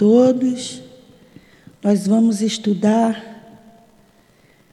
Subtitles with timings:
[0.00, 0.80] todos.
[1.82, 3.28] Nós vamos estudar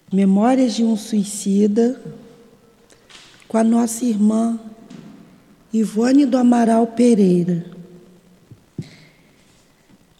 [0.09, 2.01] Memórias de um Suicida
[3.45, 4.57] com a nossa irmã
[5.73, 7.65] Ivone do Amaral Pereira.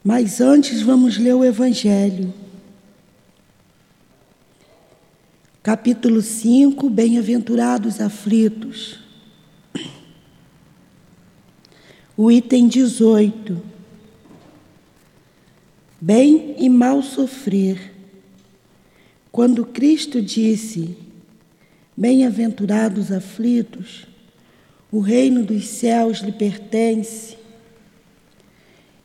[0.04, 2.34] Mas antes vamos ler o Evangelho.
[5.64, 9.00] Capítulo 5: Bem-aventurados aflitos.
[12.18, 13.77] O item 18.
[16.00, 17.92] Bem e mal sofrer.
[19.32, 20.96] Quando Cristo disse:
[21.96, 24.06] Bem-aventurados aflitos,
[24.92, 27.36] o reino dos céus lhe pertence,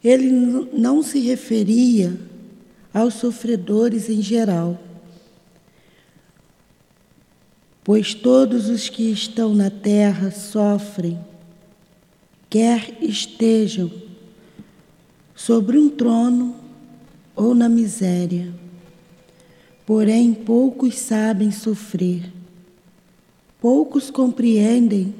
[0.04, 0.30] ele
[0.72, 2.14] não se referia
[2.92, 4.78] aos sofredores em geral,
[7.82, 11.18] pois todos os que estão na terra sofrem
[12.50, 13.90] quer estejam
[15.34, 16.61] sobre um trono
[17.34, 18.52] ou na miséria.
[19.84, 22.32] Porém, poucos sabem sofrer,
[23.60, 25.14] poucos compreendem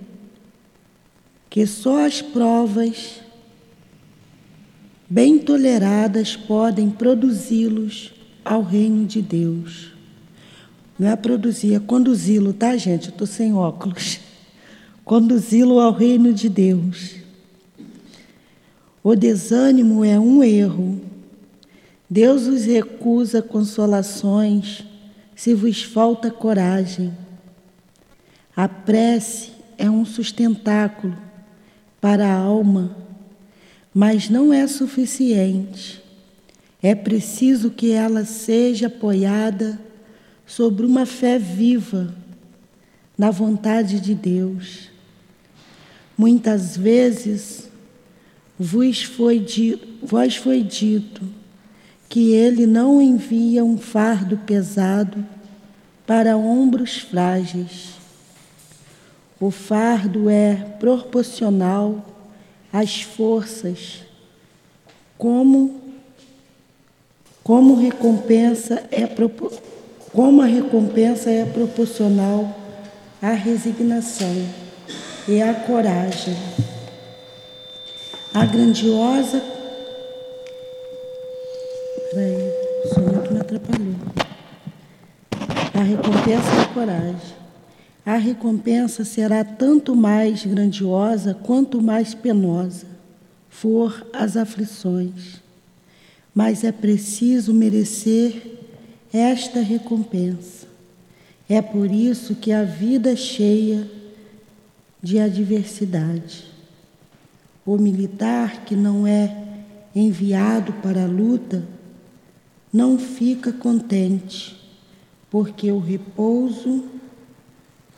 [1.51, 3.21] que só as provas
[5.09, 9.93] bem toleradas podem produzi-los ao reino de Deus.
[10.99, 13.09] Não é produzir, é conduzi-lo, tá, gente?
[13.09, 14.21] Eu estou sem óculos.
[15.05, 17.17] Conduzi-lo ao reino de Deus.
[19.03, 21.01] O desânimo é um erro.
[22.13, 24.85] Deus os recusa consolações
[25.35, 27.17] se vos falta coragem.
[28.55, 31.17] A prece é um sustentáculo
[32.03, 32.95] para a alma,
[33.95, 36.05] mas não é suficiente.
[36.83, 39.81] É preciso que ela seja apoiada
[40.47, 42.15] sobre uma fé viva
[43.17, 44.91] na vontade de Deus.
[46.15, 47.71] Muitas vezes
[48.59, 49.43] vos foi
[50.37, 51.41] foi dito
[52.13, 55.25] que ele não envia um fardo pesado
[56.07, 57.95] para ombros frágeis.
[59.41, 62.05] O fardo é proporcional
[62.71, 64.01] às forças,
[65.17, 65.81] como
[67.43, 69.09] como recompensa é
[70.13, 72.55] como a recompensa é proporcional
[73.23, 74.47] à resignação
[75.27, 76.37] e à coragem.
[78.35, 79.62] A grandiosa.
[85.75, 87.43] A recompensa da coragem.
[88.05, 92.87] A recompensa será tanto mais grandiosa quanto mais penosa
[93.49, 95.41] for as aflições.
[96.35, 98.59] Mas é preciso merecer
[99.13, 100.67] esta recompensa.
[101.49, 103.87] É por isso que a vida é cheia
[105.03, 106.45] de adversidade.
[107.65, 109.37] O militar que não é
[109.95, 111.63] enviado para a luta
[112.73, 114.62] não fica contente,
[115.33, 116.85] porque o repouso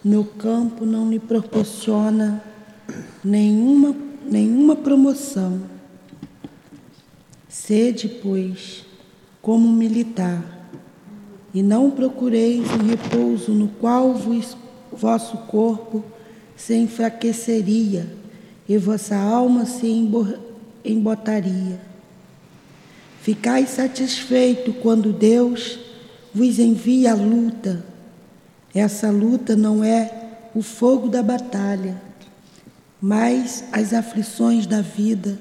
[0.05, 2.41] no campo não lhe proporciona
[3.25, 5.63] nenhuma, nenhuma promoção.
[7.49, 8.85] Sede, pois,
[9.43, 10.45] como militar,
[11.53, 14.57] e não procureis um repouso no qual vos,
[14.93, 16.05] vosso corpo
[16.55, 18.15] se enfraqueceria
[18.69, 19.89] e vossa alma se
[20.85, 21.81] embotaria.
[23.23, 25.94] Ficai satisfeito quando Deus
[26.35, 27.85] vos envia a luta.
[28.75, 32.01] Essa luta não é o fogo da batalha,
[33.01, 35.39] mas as aflições da vida,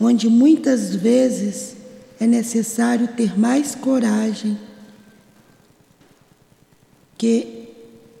[0.00, 1.76] onde muitas vezes
[2.20, 4.56] é necessário ter mais coragem
[7.18, 7.68] que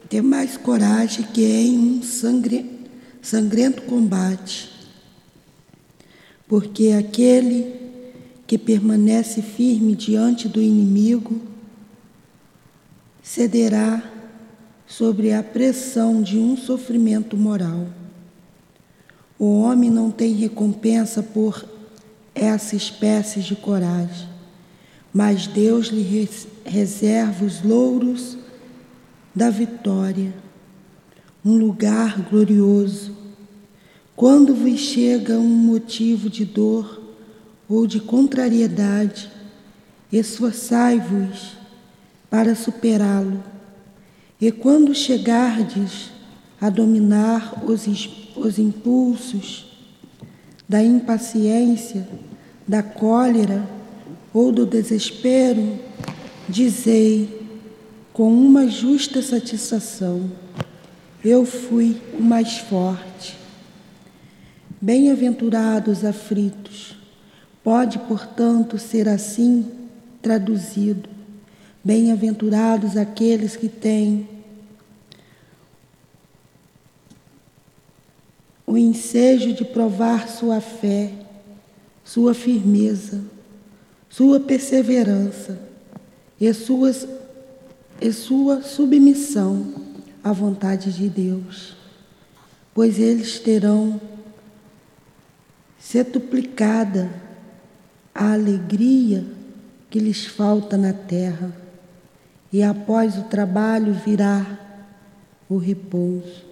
[0.08, 2.70] ter mais coragem que em um sangre,
[3.20, 4.70] sangrento combate,
[6.46, 7.74] porque aquele
[8.46, 11.53] que permanece firme diante do inimigo
[13.24, 14.02] cederá
[14.86, 17.88] sobre a pressão de um sofrimento moral.
[19.38, 21.66] O homem não tem recompensa por
[22.34, 24.28] essa espécie de coragem,
[25.12, 26.28] mas Deus lhe
[26.64, 28.36] reserva os louros
[29.34, 30.44] da vitória
[31.44, 33.14] um lugar glorioso.
[34.16, 37.02] Quando vos chega um motivo de dor
[37.68, 39.30] ou de contrariedade,
[40.10, 41.56] esforçai-vos
[42.34, 43.40] para superá-lo.
[44.40, 46.10] E quando chegardes
[46.60, 47.86] a dominar os,
[48.34, 49.66] os impulsos
[50.68, 52.08] da impaciência,
[52.66, 53.64] da cólera
[54.32, 55.78] ou do desespero,
[56.48, 57.46] dizei
[58.12, 60.28] com uma justa satisfação:
[61.24, 63.38] eu fui o mais forte.
[64.80, 66.96] Bem-aventurados aflitos,
[67.62, 69.64] Pode, portanto, ser assim
[70.20, 71.13] traduzido:
[71.84, 74.26] Bem-aventurados aqueles que têm
[78.66, 81.12] o ensejo de provar sua fé,
[82.02, 83.22] sua firmeza,
[84.08, 85.60] sua perseverança
[86.40, 87.06] e, suas,
[88.00, 89.74] e sua submissão
[90.22, 91.76] à vontade de Deus,
[92.72, 94.00] pois eles terão
[95.78, 97.12] setuplicada
[98.14, 99.24] a alegria
[99.90, 101.63] que lhes falta na terra,
[102.54, 104.46] e após o trabalho virá
[105.48, 106.44] o repouso.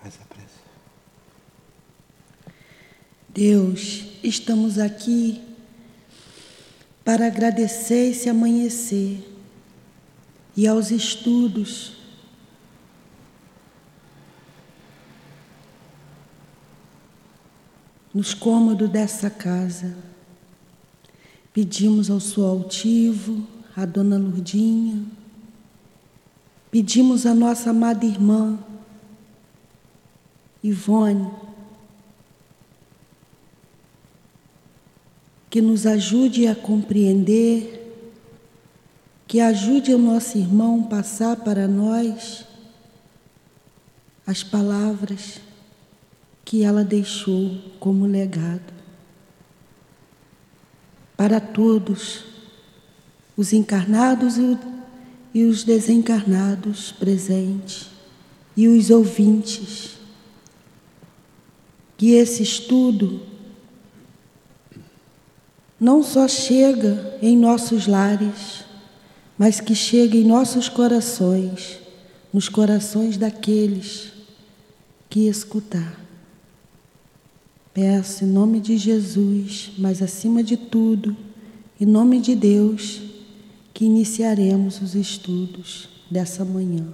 [0.00, 0.54] Faz a prece.
[3.28, 5.46] Deus, estamos aqui
[7.04, 9.22] para agradecer esse amanhecer
[10.56, 11.94] e aos estudos
[18.14, 20.11] nos cômodos dessa casa.
[21.52, 23.46] Pedimos ao seu altivo,
[23.76, 25.04] a dona Lurdinha,
[26.70, 28.58] pedimos à nossa amada irmã,
[30.62, 31.30] Ivone,
[35.50, 37.80] que nos ajude a compreender,
[39.26, 42.46] que ajude o nosso irmão passar para nós
[44.26, 45.40] as palavras
[46.44, 48.81] que ela deixou como legado.
[51.22, 52.24] Para todos,
[53.36, 54.34] os encarnados
[55.32, 57.86] e os desencarnados presentes
[58.56, 59.98] e os ouvintes,
[61.96, 63.20] que esse estudo
[65.78, 68.64] não só chega em nossos lares,
[69.38, 71.78] mas que chega em nossos corações,
[72.32, 74.12] nos corações daqueles
[75.08, 76.01] que escutar.
[77.74, 81.16] Peço em nome de Jesus, mas acima de tudo,
[81.80, 83.02] em nome de Deus,
[83.72, 86.86] que iniciaremos os estudos dessa manhã.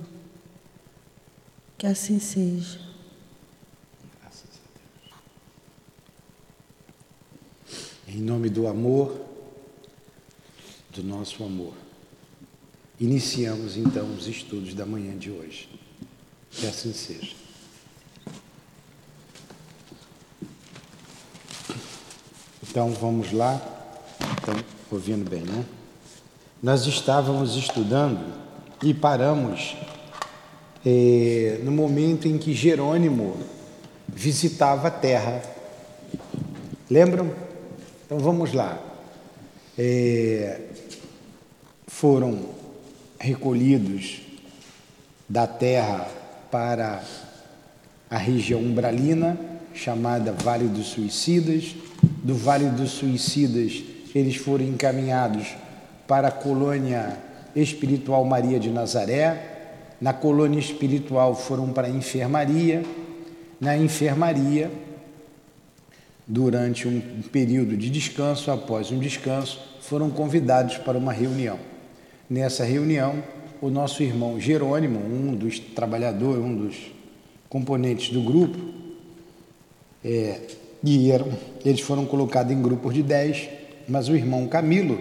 [1.76, 2.80] Que assim seja.
[8.06, 9.20] Em nome do amor,
[10.94, 11.74] do nosso amor,
[12.98, 15.68] iniciamos então os estudos da manhã de hoje.
[16.50, 17.47] Que assim seja.
[22.70, 23.60] Então vamos lá.
[24.36, 24.54] Estão
[24.90, 25.64] ouvindo bem, né?
[26.62, 28.20] Nós estávamos estudando
[28.82, 29.74] e paramos
[30.84, 33.38] eh, no momento em que Jerônimo
[34.06, 35.42] visitava a terra.
[36.90, 37.32] Lembram?
[38.04, 38.78] Então vamos lá.
[39.78, 40.60] Eh,
[41.86, 42.50] foram
[43.18, 44.20] recolhidos
[45.26, 46.06] da terra
[46.50, 47.02] para
[48.10, 49.38] a região umbralina,
[49.72, 51.74] chamada Vale dos Suicidas,
[52.22, 53.82] do Vale dos Suicidas,
[54.14, 55.54] eles foram encaminhados
[56.06, 57.18] para a colônia
[57.54, 59.56] espiritual Maria de Nazaré.
[60.00, 62.82] Na colônia espiritual foram para a enfermaria.
[63.60, 64.70] Na enfermaria,
[66.26, 67.00] durante um
[67.32, 71.58] período de descanso, após um descanso, foram convidados para uma reunião.
[72.28, 73.22] Nessa reunião,
[73.60, 76.76] o nosso irmão Jerônimo, um dos trabalhadores, um dos
[77.48, 78.58] componentes do grupo,
[80.04, 80.40] é,
[80.82, 81.28] e eram,
[81.64, 83.48] eles foram colocados em grupos de dez,
[83.88, 85.00] mas o irmão Camilo,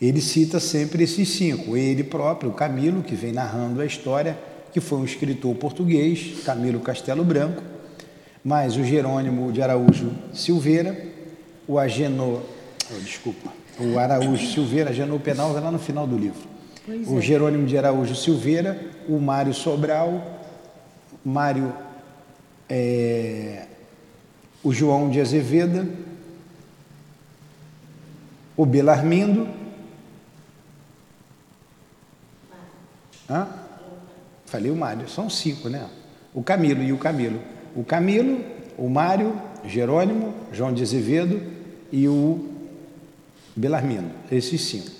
[0.00, 1.76] ele cita sempre esses cinco.
[1.76, 4.38] Ele próprio, Camilo, que vem narrando a história,
[4.72, 7.62] que foi um escritor português, Camilo Castelo Branco,
[8.44, 10.96] mas o Jerônimo de Araújo Silveira,
[11.66, 12.42] o Agenor,
[12.90, 16.48] oh, desculpa, o Araújo Silveira, Agenor Penal, vai lá no final do livro.
[16.86, 17.20] Pois o é.
[17.20, 20.40] Jerônimo de Araújo Silveira, o Mário Sobral,
[21.24, 21.72] Mário
[22.68, 23.66] é,
[24.62, 25.88] o João de Azevedo,
[28.56, 29.48] o Belarmindo.
[33.30, 33.46] Hã?
[34.46, 35.88] Falei o Mário, são cinco, né?
[36.34, 37.40] O Camilo e o Camilo.
[37.76, 38.44] O Camilo,
[38.76, 41.40] o Mário, Jerônimo, João de Azevedo
[41.92, 42.48] e o
[43.54, 44.90] Belarmino, esses cinco.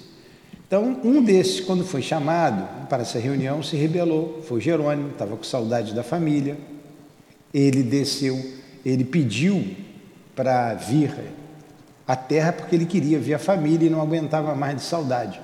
[0.67, 4.43] Então, um desses, quando foi chamado para essa reunião, se rebelou.
[4.47, 6.59] Foi Jerônimo, estava com saudade da família.
[7.55, 8.58] Ele desceu
[8.93, 9.65] ele pediu
[10.35, 11.13] para vir
[12.07, 15.41] à terra porque ele queria ver a família e não aguentava mais de saudade.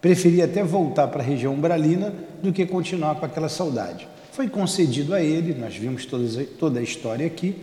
[0.00, 4.08] Preferia até voltar para a região umbralina do que continuar com aquela saudade.
[4.32, 7.56] Foi concedido a ele, nós vimos toda, toda a história aqui,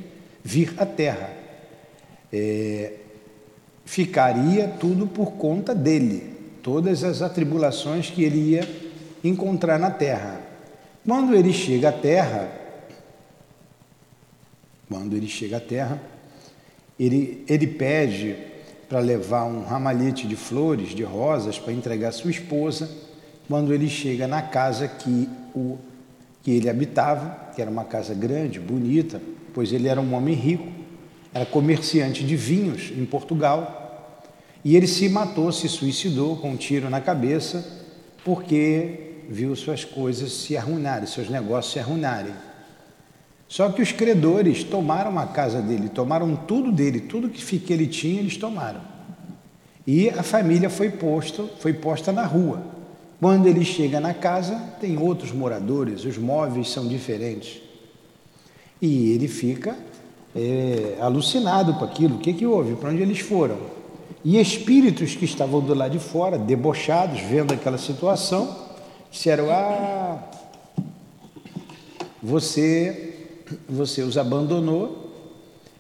[0.44, 1.32] vir à terra.
[2.32, 2.94] É,
[3.86, 6.24] ficaria tudo por conta dele,
[6.64, 8.70] todas as atribulações que ele ia
[9.24, 10.40] encontrar na terra.
[11.06, 12.50] Quando ele chega à terra,
[14.90, 16.02] Quando ele chega à terra,
[17.00, 18.36] ele, ele pede
[18.90, 22.90] para levar um ramalhete de flores, de rosas, para entregar à sua esposa.
[23.48, 25.78] Quando ele chega na casa que, o,
[26.42, 29.22] que ele habitava, que era uma casa grande, bonita,
[29.54, 30.68] pois ele era um homem rico,
[31.32, 34.24] era comerciante de vinhos em Portugal,
[34.66, 37.64] e ele se matou, se suicidou com um tiro na cabeça,
[38.26, 42.34] porque viu suas coisas se arruinarem, seus negócios se arruinarem.
[43.50, 48.20] Só que os credores tomaram a casa dele, tomaram tudo dele, tudo que ele tinha,
[48.20, 48.80] eles tomaram.
[49.88, 52.62] E a família foi posto, foi posta na rua.
[53.20, 57.60] Quando ele chega na casa, tem outros moradores, os móveis são diferentes.
[58.80, 59.76] E ele fica
[60.36, 62.18] é, alucinado com aquilo.
[62.18, 62.76] O que, que houve?
[62.76, 63.58] Para onde eles foram?
[64.24, 68.68] E espíritos que estavam do lado de fora, debochados, vendo aquela situação,
[69.10, 70.20] disseram: Ah,
[72.22, 73.09] você
[73.68, 75.10] você os abandonou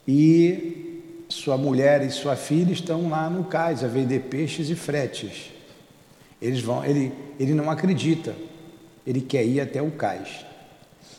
[0.08, 5.52] e sua mulher e sua filha estão lá no cais a vender peixes e fretes.
[6.42, 8.36] Eles vão, ele, ele não acredita,
[9.06, 10.46] ele quer ir até o cais,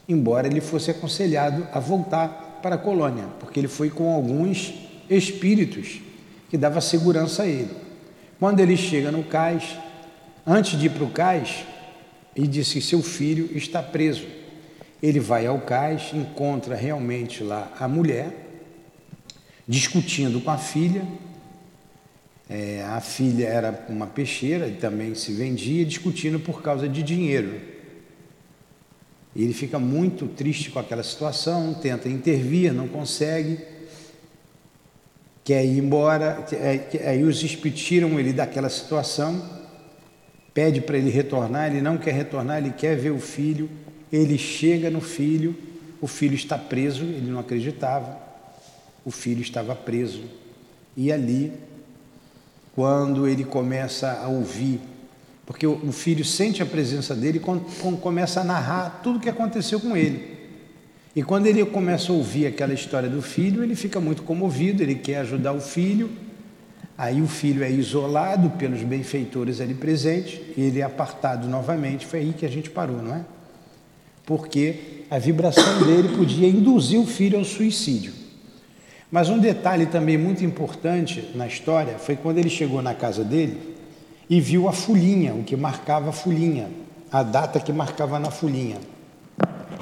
[0.08, 4.74] embora ele fosse aconselhado a voltar para a colônia, porque ele foi com alguns
[5.08, 6.00] espíritos
[6.48, 7.70] que dava segurança a ele.
[8.38, 9.76] Quando ele chega no cais,
[10.46, 11.64] antes de ir para o cais,
[12.34, 14.39] ele disse seu filho está preso.
[15.02, 18.32] Ele vai ao cais, encontra realmente lá a mulher,
[19.66, 21.04] discutindo com a filha.
[22.48, 27.60] É, a filha era uma peixeira e também se vendia, discutindo por causa de dinheiro.
[29.34, 33.60] Ele fica muito triste com aquela situação, tenta intervir, não consegue,
[35.44, 36.44] quer ir embora.
[36.52, 39.48] É, aí os espíritos tiram ele daquela situação,
[40.52, 43.70] pede para ele retornar, ele não quer retornar, ele quer ver o filho
[44.12, 45.56] ele chega no filho,
[46.00, 48.18] o filho está preso, ele não acreditava,
[49.04, 50.22] o filho estava preso.
[50.96, 51.52] E ali,
[52.74, 54.80] quando ele começa a ouvir,
[55.46, 59.80] porque o filho sente a presença dele e começa a narrar tudo o que aconteceu
[59.80, 60.38] com ele.
[61.14, 64.94] E quando ele começa a ouvir aquela história do filho, ele fica muito comovido, ele
[64.94, 66.08] quer ajudar o filho.
[66.96, 72.06] Aí o filho é isolado pelos benfeitores ali presentes, ele é apartado novamente.
[72.06, 73.24] Foi aí que a gente parou, não é?
[74.30, 78.12] Porque a vibração dele podia induzir o filho ao suicídio.
[79.10, 83.76] Mas um detalhe também muito importante na história foi quando ele chegou na casa dele
[84.28, 86.70] e viu a folhinha, o que marcava a folhinha,
[87.10, 88.76] a data que marcava na folhinha.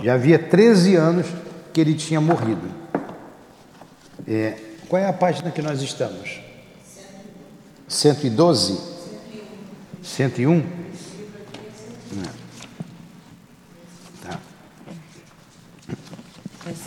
[0.03, 1.27] Já havia 13 anos
[1.71, 2.71] que ele tinha morrido.
[4.27, 4.57] É,
[4.89, 6.41] qual é a página que nós estamos?
[7.87, 8.81] 112?
[10.03, 10.63] 101?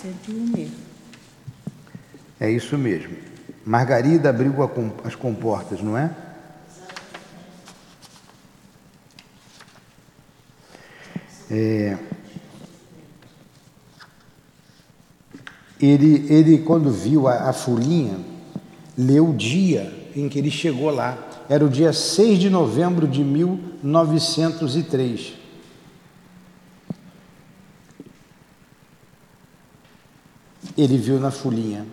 [0.04, 0.76] É 101 mesmo.
[2.40, 3.16] É isso mesmo.
[3.64, 4.56] Margarida abriu
[5.04, 6.10] as comportas, não é?
[11.52, 12.00] é
[15.80, 18.18] ele, ele, quando viu a, a folhinha,
[18.98, 21.16] leu o dia em que ele chegou lá.
[21.48, 25.41] Era o dia 6 de novembro de 1903.
[30.84, 31.86] Ele viu na folhinha,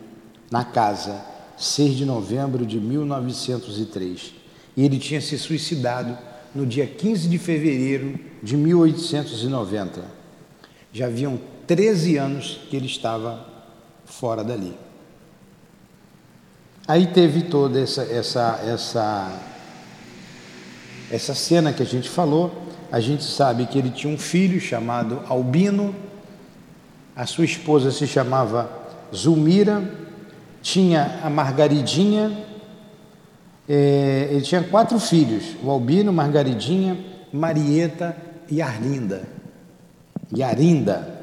[0.50, 1.20] na casa,
[1.56, 4.32] 6 de novembro de 1903.
[4.76, 6.16] E ele tinha se suicidado
[6.54, 10.02] no dia 15 de fevereiro de 1890.
[10.92, 13.46] Já haviam 13 anos que ele estava
[14.06, 14.74] fora dali.
[16.86, 19.40] Aí teve toda essa, essa, essa,
[21.10, 22.66] essa cena que a gente falou.
[22.90, 25.94] A gente sabe que ele tinha um filho chamado Albino,
[27.14, 28.77] a sua esposa se chamava
[29.14, 29.82] Zulmira,
[30.62, 32.46] tinha a Margaridinha,
[33.68, 36.98] é, ele tinha quatro filhos: o Albino, Margaridinha,
[37.32, 38.16] Marieta
[38.50, 39.28] e Arlinda.
[40.34, 41.16] E Arinda.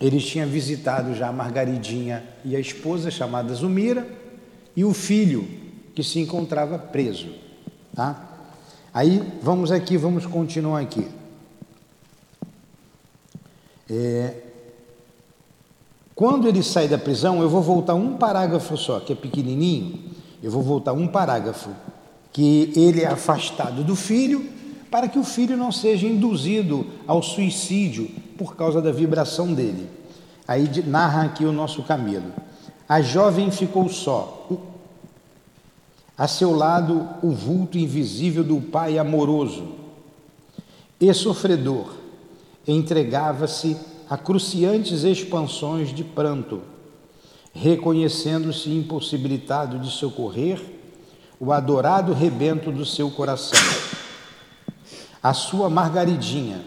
[0.00, 4.06] Ele tinha visitado já a Margaridinha e a esposa chamada Zulmira
[4.76, 5.48] e o filho
[5.94, 7.28] que se encontrava preso.
[7.94, 8.48] Tá?
[8.92, 11.08] Aí vamos aqui, vamos continuar aqui.
[13.88, 14.43] É,
[16.14, 19.98] quando ele sai da prisão, eu vou voltar um parágrafo só, que é pequenininho,
[20.42, 21.70] eu vou voltar um parágrafo,
[22.32, 24.48] que ele é afastado do filho,
[24.90, 29.88] para que o filho não seja induzido ao suicídio por causa da vibração dele.
[30.46, 32.32] Aí narra aqui o nosso Camilo.
[32.88, 34.48] A jovem ficou só.
[36.16, 39.72] A seu lado, o vulto invisível do pai amoroso
[41.00, 41.92] e sofredor
[42.66, 43.76] entregava-se
[44.08, 46.62] a cruciantes expansões de pranto,
[47.52, 50.60] reconhecendo-se impossibilitado de socorrer
[51.38, 53.58] o adorado rebento do seu coração.
[55.22, 56.60] A sua Margaridinha,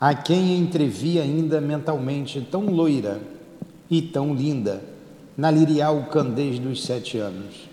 [0.00, 3.20] a quem entrevia ainda mentalmente tão loira
[3.88, 4.82] e tão linda,
[5.36, 7.68] na lirial candez dos sete anos.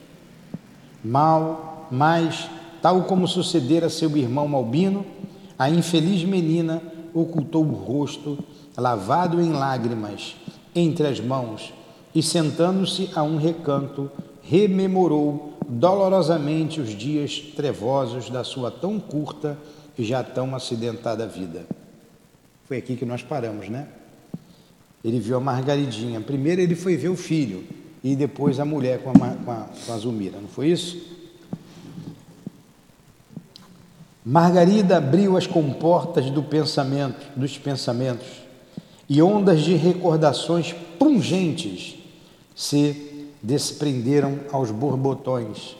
[1.03, 2.49] Mal, mas,
[2.81, 5.05] tal como sucedera seu irmão Malbino,
[5.57, 6.81] a infeliz menina
[7.13, 8.37] ocultou o rosto,
[8.79, 10.35] lavado em lágrimas,
[10.73, 11.73] entre as mãos,
[12.13, 14.09] e sentando-se a um recanto,
[14.41, 19.57] rememorou dolorosamente os dias trevosos da sua tão curta
[19.97, 21.65] e já tão acidentada vida.
[22.65, 23.87] Foi aqui que nós paramos, né?
[25.03, 26.19] Ele viu a Margaridinha.
[26.21, 27.63] Primeiro ele foi ver o filho
[28.03, 31.19] e depois a mulher com a, com a, com a Zumira, não foi isso?
[34.25, 38.27] Margarida abriu as comportas do pensamento, dos pensamentos,
[39.09, 41.95] e ondas de recordações pungentes
[42.55, 45.75] se desprenderam aos borbotões,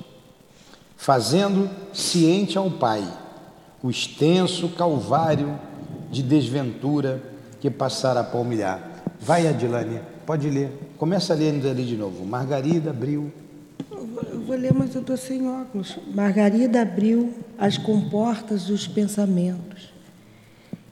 [0.98, 3.08] fazendo ciente ao pai
[3.84, 5.60] o extenso calvário
[6.10, 7.22] de desventura
[7.62, 9.04] que passara a palmilhar.
[9.22, 10.72] Vai, Adilane, pode ler.
[10.98, 12.26] Começa lendo ali de novo.
[12.26, 13.32] Margarida abriu.
[13.92, 15.98] Eu vou ler, mas eu estou sem óculos.
[16.14, 19.89] Margarida abriu as comportas dos pensamentos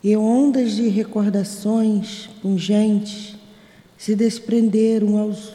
[0.03, 3.35] e ondas de recordações pungentes
[3.97, 5.53] se desprenderam aos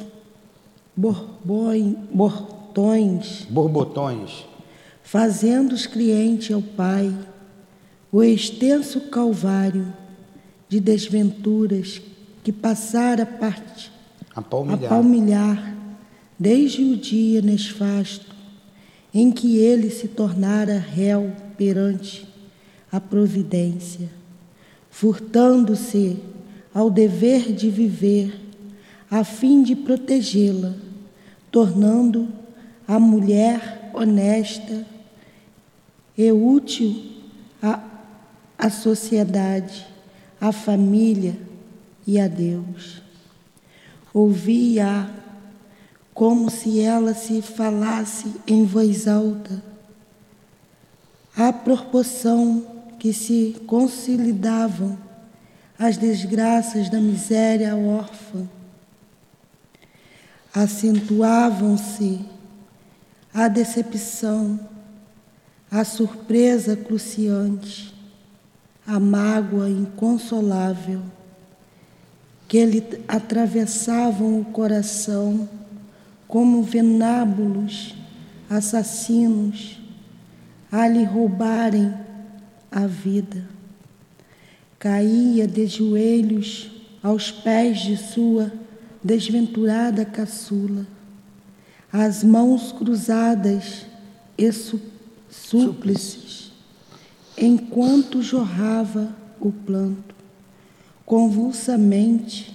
[0.97, 4.45] borboi, bortões, borbotões,
[5.03, 7.15] fazendo os clientes ao Pai
[8.11, 9.93] o extenso calvário
[10.69, 12.01] de desventuras
[12.45, 13.91] que passara parte
[14.35, 14.85] a palmilhar.
[14.85, 15.77] a palmilhar
[16.39, 18.35] desde o dia nefasto
[19.15, 22.27] em que ele se tornara réu perante
[22.91, 24.11] a providência,
[24.93, 26.19] furtando-se
[26.73, 28.39] ao dever de viver,
[29.11, 30.75] a fim de protegê-la,
[31.51, 32.29] tornando
[32.87, 34.87] a mulher honesta
[36.17, 37.11] e útil
[37.63, 37.83] à,
[38.59, 39.87] à sociedade,
[40.39, 41.37] à família
[42.07, 43.03] e a Deus.
[44.13, 45.11] Ouvia
[46.13, 49.63] como se ela se falasse em voz alta,
[51.35, 52.72] à proporção
[53.03, 54.97] que se consolidavam
[55.77, 58.49] as desgraças da miséria órfã,
[60.55, 62.21] acentuavam-se
[63.35, 64.61] a decepção,
[65.69, 67.93] a surpresa cruciante,
[68.87, 71.03] a mágoa inconsolável
[72.47, 75.49] que lhe atravessavam o coração
[76.29, 77.97] como venábulos
[78.49, 79.81] assassinos
[80.71, 82.12] a lhe roubarem
[82.73, 83.47] a vida.
[84.79, 86.71] Caía de joelhos
[87.03, 88.51] aos pés de sua
[89.03, 90.87] desventurada caçula,
[91.93, 93.87] as mãos cruzadas
[94.39, 94.51] e
[95.31, 96.53] súplices,
[97.37, 100.13] enquanto jorrava o planto
[101.05, 102.55] convulsamente,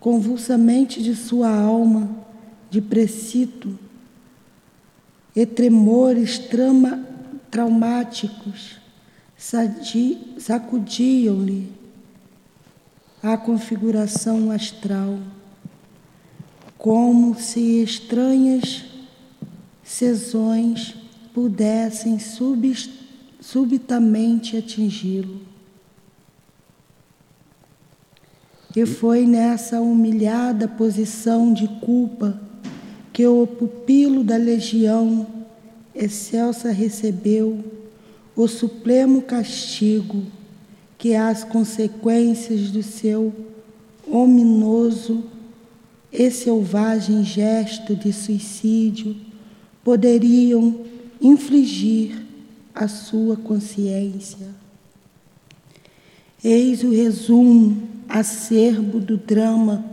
[0.00, 2.10] convulsamente de sua alma,
[2.68, 3.78] de precito
[5.36, 7.06] e tremores trama,
[7.50, 8.81] traumáticos
[10.38, 11.72] sacudiam-lhe
[13.20, 15.18] a configuração astral,
[16.78, 18.84] como se estranhas
[19.82, 20.94] sessões
[21.34, 22.18] pudessem
[23.40, 25.40] subitamente atingi-lo.
[28.76, 32.40] E foi nessa humilhada posição de culpa
[33.12, 35.26] que o pupilo da legião
[35.94, 37.81] excelsa recebeu
[38.34, 40.24] o supremo castigo
[40.96, 43.32] que as consequências do seu
[44.06, 45.24] ominoso
[46.12, 49.16] e selvagem gesto de suicídio
[49.82, 50.84] poderiam
[51.20, 52.24] infligir
[52.74, 54.48] à sua consciência.
[56.42, 59.84] Eis o resumo acerbo do drama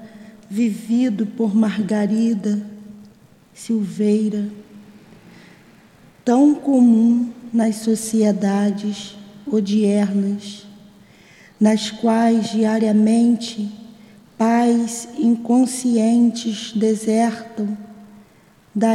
[0.49, 2.65] vivido por Margarida
[3.54, 4.49] Silveira,
[6.25, 10.65] tão comum nas sociedades odiernas,
[11.59, 13.69] nas quais diariamente
[14.38, 17.77] pais inconscientes desertam
[18.73, 18.93] da,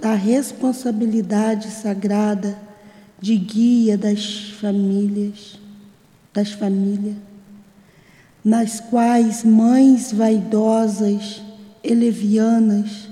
[0.00, 2.56] da responsabilidade sagrada
[3.20, 5.58] de guia das famílias,
[6.32, 7.28] das famílias
[8.48, 11.42] nas quais mães vaidosas
[11.84, 13.10] e levianas,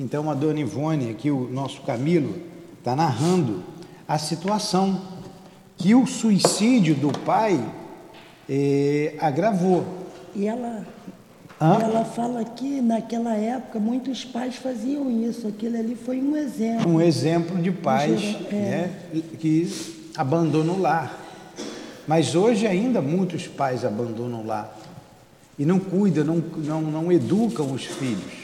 [0.00, 2.34] Então, a dona Ivone, aqui o nosso Camilo,
[2.78, 3.62] está narrando
[4.08, 4.98] a situação
[5.76, 7.62] que o suicídio do pai
[8.48, 9.84] eh, agravou.
[10.34, 10.86] E ela
[11.60, 11.78] Hã?
[11.82, 15.46] Ela fala que naquela época muitos pais faziam isso.
[15.46, 16.90] Aquilo ali foi um exemplo.
[16.90, 18.54] Um exemplo de pais é.
[18.54, 18.90] né,
[19.38, 19.70] que
[20.16, 21.20] abandonam o lar.
[22.08, 24.74] Mas hoje ainda muitos pais abandonam o lar
[25.58, 28.39] e não cuidam, não, não, não educam os filhos.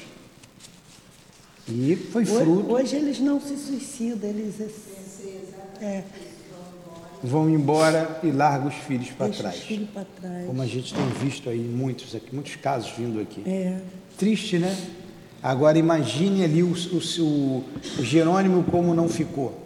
[1.69, 2.73] E foi fruto.
[2.73, 4.55] Hoje, hoje eles não se suicidam, eles.
[5.81, 6.05] É,
[7.23, 9.57] vão embora e largam os filhos para trás.
[9.57, 9.89] Filho
[10.21, 10.47] trás.
[10.47, 13.43] Como a gente tem visto aí muitos aqui, muitos casos vindo aqui.
[13.47, 13.81] É.
[14.17, 14.77] Triste, né?
[15.43, 17.65] Agora imagine ali o, o,
[17.99, 19.61] o Jerônimo como não ficou.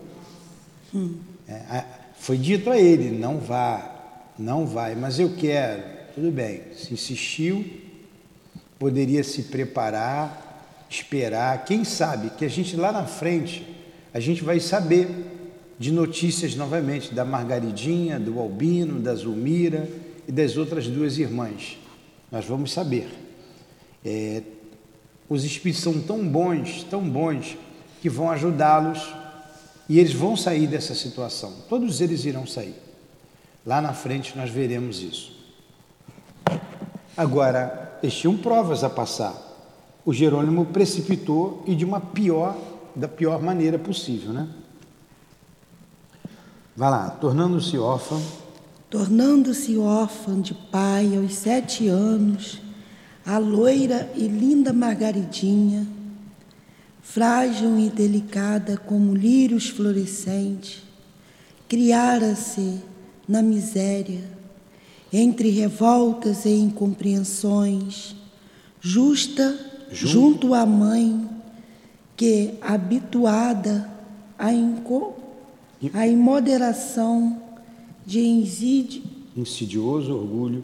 [0.94, 1.14] Hum.
[1.48, 1.84] É,
[2.18, 5.82] foi dito a ele, não vá, não vai, mas eu quero.
[6.14, 7.64] Tudo bem, se insistiu,
[8.78, 10.49] poderia se preparar,
[10.90, 11.64] esperar.
[11.64, 13.64] Quem sabe que a gente lá na frente,
[14.12, 15.08] a gente vai saber
[15.78, 19.88] de notícias novamente da Margaridinha, do Albino, da Zulmira
[20.28, 21.78] e das outras duas irmãs.
[22.30, 23.08] Nós vamos saber.
[24.04, 24.42] É,
[25.28, 27.56] os espíritos são tão bons, tão bons,
[28.02, 29.14] que vão ajudá-los
[29.88, 31.52] e eles vão sair dessa situação.
[31.68, 32.74] Todos eles irão sair.
[33.64, 35.38] Lá na frente nós veremos isso.
[37.16, 39.49] Agora, eles tinham provas a passar.
[40.04, 42.56] O Jerônimo precipitou e de uma pior,
[42.96, 44.48] da pior maneira possível, né?
[46.76, 48.18] Vai lá, tornando-se órfã.
[48.88, 52.60] Tornando-se órfã de pai aos sete anos,
[53.24, 55.86] a loira e linda Margaridinha,
[57.02, 60.82] frágil e delicada como lírios florescentes,
[61.68, 62.80] criara-se
[63.28, 64.24] na miséria,
[65.12, 68.16] entre revoltas e incompreensões,
[68.80, 71.28] justa junto, à mãe,
[72.16, 73.90] que, habituada
[74.38, 75.14] a inco
[75.94, 77.40] a imoderação
[78.04, 78.20] de
[79.36, 80.62] insidioso orgulho,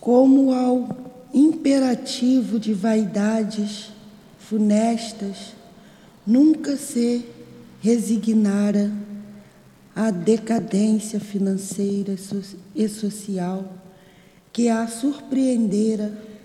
[0.00, 0.88] como ao
[1.34, 3.90] imperativo de vaidades
[4.38, 5.54] funestas,
[6.26, 7.26] nunca se
[7.80, 8.90] resignara
[9.94, 12.16] à decadência financeira
[12.74, 13.64] e social
[14.52, 16.35] que a surpreendera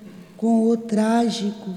[0.41, 1.71] com o trágico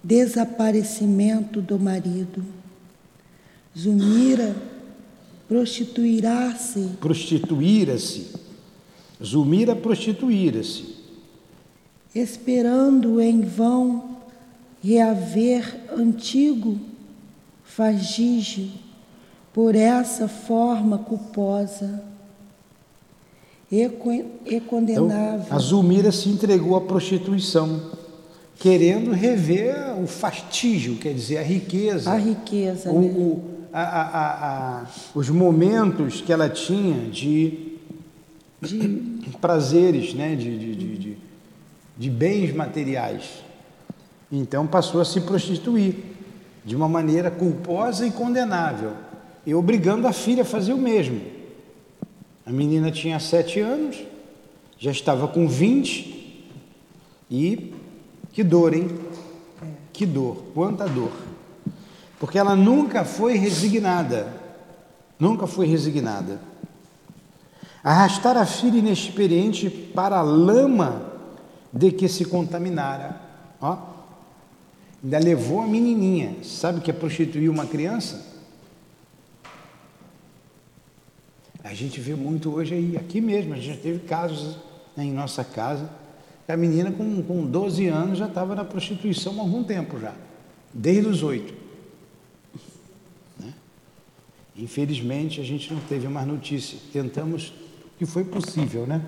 [0.00, 2.44] desaparecimento do marido.
[3.76, 4.54] Zumira
[5.48, 6.90] prostituirá-se.
[7.00, 8.28] Prostituíra-se.
[9.20, 10.94] Zumira prostituíra-se.
[12.14, 14.18] Esperando em vão
[14.80, 16.78] reaver antigo
[17.64, 18.70] fagígio
[19.52, 22.13] por essa forma culposa
[24.46, 25.40] e, condenável.
[25.44, 27.80] Então, a Zulmira se entregou à prostituição,
[28.56, 32.10] querendo rever o fastígio, quer dizer, a riqueza.
[32.10, 32.90] A riqueza.
[32.90, 33.14] O, né?
[33.16, 37.76] o, a, a, a, os momentos que ela tinha de,
[38.60, 40.36] de prazeres, né?
[40.36, 41.18] de, de, de,
[41.96, 43.24] de bens materiais.
[44.30, 45.96] Então passou a se prostituir
[46.64, 48.92] de uma maneira culposa e condenável,
[49.46, 51.33] e obrigando a filha a fazer o mesmo.
[52.46, 53.96] A menina tinha sete anos,
[54.78, 56.44] já estava com vinte,
[57.30, 57.72] e
[58.32, 58.88] que dor, hein?
[59.92, 61.12] Que dor, quanta dor
[62.24, 64.32] porque ela nunca foi resignada,
[65.18, 66.40] nunca foi resignada.
[67.82, 71.02] Arrastar a filha inexperiente para a lama
[71.70, 73.20] de que se contaminara.
[73.60, 73.76] Ó,
[75.02, 76.36] ainda levou a menininha.
[76.42, 78.33] Sabe o que é prostituir uma criança?
[81.64, 84.58] A gente vê muito hoje aí, aqui mesmo, a gente já teve casos
[84.96, 85.90] né, em nossa casa,
[86.46, 90.14] a menina com, com 12 anos já estava na prostituição há algum tempo já,
[90.72, 91.64] desde os oito.
[94.56, 96.78] Infelizmente, a gente não teve mais notícia.
[96.92, 99.02] Tentamos o que foi possível, né?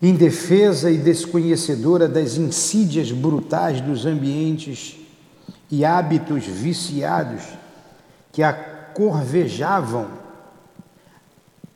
[0.00, 4.96] Indefesa e desconhecedora das insídias brutais dos ambientes
[5.70, 7.42] e hábitos viciados
[8.32, 10.19] que a corvejavam.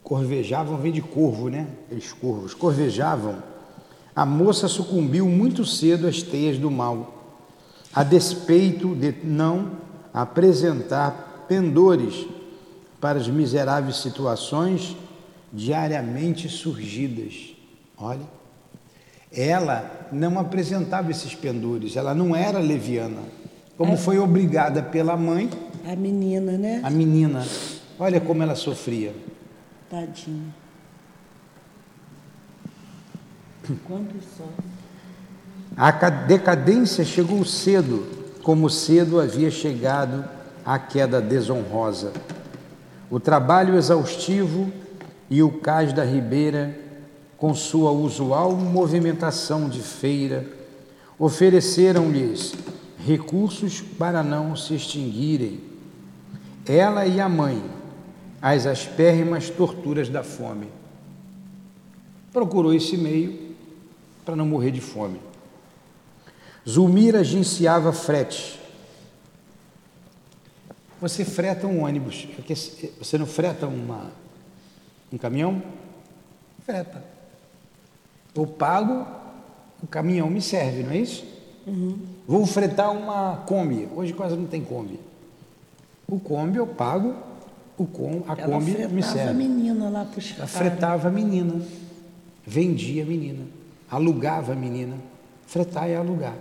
[0.04, 1.66] Corvejavam vem de corvo, né?
[1.90, 3.36] Eles corvos corvejavam.
[4.14, 7.40] A moça sucumbiu muito cedo às teias do mal,
[7.92, 9.72] a despeito de não
[10.12, 12.26] apresentar pendores
[13.00, 14.94] para as miseráveis situações
[15.52, 17.54] diariamente surgidas.
[17.96, 18.28] Olha,
[19.32, 23.22] ela não apresentava esses pendores, ela não era leviana.
[23.76, 23.96] Como é.
[23.96, 25.50] foi obrigada pela mãe.
[25.84, 26.80] A menina, né?
[26.84, 27.44] A menina.
[27.98, 29.12] Olha como ela sofria.
[29.94, 30.52] Tadinha.
[33.86, 34.48] Quanto só?
[35.76, 38.04] A decadência chegou cedo,
[38.42, 40.28] como cedo havia chegado
[40.66, 42.12] a queda desonrosa.
[43.08, 44.72] O trabalho exaustivo
[45.30, 46.76] e o cais da ribeira,
[47.36, 50.44] com sua usual movimentação de feira,
[51.16, 52.52] ofereceram-lhes
[52.98, 55.60] recursos para não se extinguirem.
[56.66, 57.62] Ela e a mãe,
[58.44, 60.68] as aspérrimas torturas da fome.
[62.30, 63.54] Procurou esse meio
[64.22, 65.18] para não morrer de fome.
[66.68, 68.60] Zulmira agenciava frete.
[71.00, 72.28] Você freta um ônibus,
[72.98, 74.12] você não freta uma,
[75.10, 75.62] um caminhão?
[76.66, 77.02] Freta.
[78.34, 79.06] Eu pago,
[79.82, 81.24] o caminhão me serve, não é isso?
[81.66, 81.98] Uhum.
[82.28, 83.88] Vou fretar uma Kombi.
[83.96, 85.00] Hoje quase não tem Kombi.
[86.06, 87.16] O Kombi eu pago,
[87.76, 89.30] o com, a Ela Kombi me serve.
[89.30, 91.60] A menina lá para fretava a menina,
[92.46, 93.44] vendia a menina,
[93.90, 94.96] alugava a menina.
[95.46, 96.34] Fretar é alugar.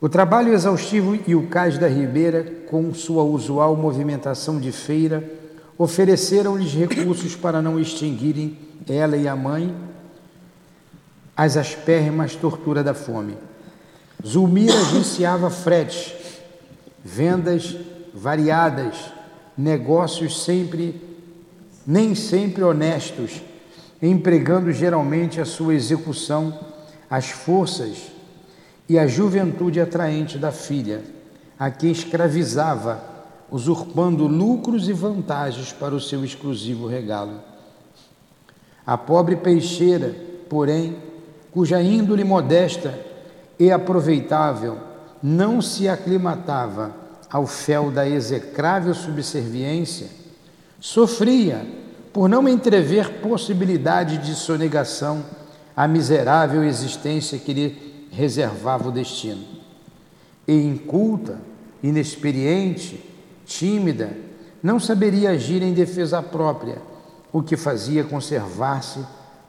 [0.00, 5.22] O trabalho exaustivo e o cais da ribeira, com sua usual movimentação de feira,
[5.78, 9.74] ofereceram-lhes recursos para não extinguirem ela e a mãe
[11.36, 13.36] as aspérrimas torturas da fome.
[14.24, 16.14] Zulmira agenciava fretes,
[17.02, 17.76] vendas
[18.14, 19.12] variadas,
[19.56, 21.00] negócios sempre,
[21.86, 23.42] nem sempre honestos,
[24.00, 26.72] empregando geralmente a sua execução
[27.12, 28.10] as forças
[28.88, 31.02] e a juventude atraente da filha,
[31.58, 33.02] a quem escravizava,
[33.50, 37.38] usurpando lucros e vantagens para o seu exclusivo regalo.
[38.86, 40.16] A pobre peixeira,
[40.48, 40.96] porém,
[41.50, 42.98] cuja índole modesta
[43.58, 44.78] e aproveitável
[45.22, 47.01] não se aclimatava
[47.32, 50.08] ao fel da execrável subserviência,
[50.78, 51.66] sofria
[52.12, 55.24] por não entrever possibilidade de sonegação
[55.74, 59.42] à miserável existência que lhe reservava o destino.
[60.46, 61.40] E inculta,
[61.82, 63.02] inexperiente,
[63.46, 64.14] tímida,
[64.62, 66.76] não saberia agir em defesa própria,
[67.32, 69.00] o que fazia conservar-se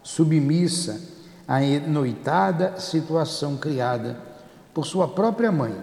[0.02, 1.02] submissa
[1.46, 4.18] à noitada situação criada
[4.74, 5.76] por sua própria mãe.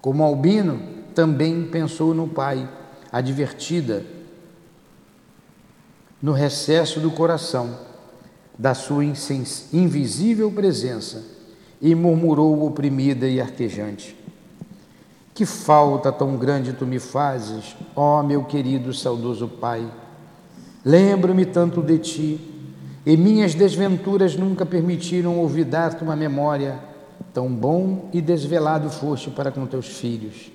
[0.00, 2.70] Como Albino também pensou no pai,
[3.10, 4.04] advertida
[6.22, 7.76] no recesso do coração
[8.56, 11.24] da sua invisível presença
[11.82, 14.16] e murmurou oprimida e arquejante.
[15.34, 19.90] Que falta tão grande tu me fazes, ó meu querido saudoso Pai.
[20.84, 22.40] Lembro-me tanto de ti,
[23.04, 26.78] e minhas desventuras nunca permitiram olvidar-te uma memória.
[27.34, 30.52] Tão bom e desvelado foste para com teus filhos.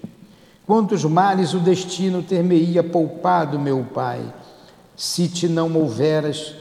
[0.65, 4.21] Quantos males o destino ter-me-ia poupado, meu Pai,
[4.95, 6.55] se te não houveras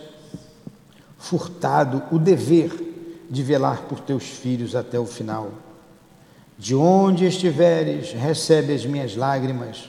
[1.17, 5.51] furtado o dever de velar por teus filhos até o final.
[6.59, 9.89] De onde estiveres, recebe as minhas lágrimas.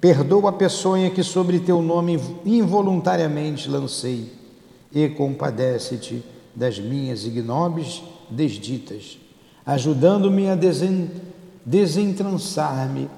[0.00, 4.32] Perdoa a peçonha que sobre teu nome involuntariamente lancei
[4.90, 9.18] e compadece-te das minhas ignóbeis desditas,
[9.64, 11.10] ajudando-me a desen
[11.64, 13.08] desentrançar-me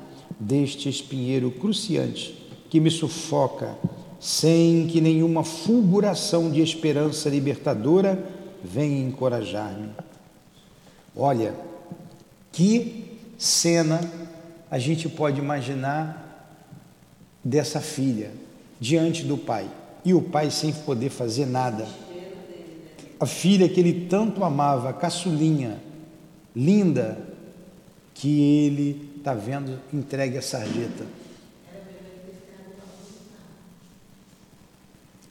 [0.42, 2.36] deste espinheiro cruciante
[2.68, 3.76] que me sufoca,
[4.18, 8.22] sem que nenhuma fulguração de esperança libertadora
[8.62, 9.90] vem encorajar-me.
[11.14, 11.54] Olha,
[12.50, 14.00] que cena
[14.70, 16.58] a gente pode imaginar
[17.44, 18.30] dessa filha
[18.80, 19.68] diante do pai
[20.04, 21.86] e o pai sem poder fazer nada.
[23.20, 25.80] A filha que ele tanto amava, caçulinha,
[26.56, 27.18] linda,
[28.14, 31.06] que ele está vendo entregue a sarjeta.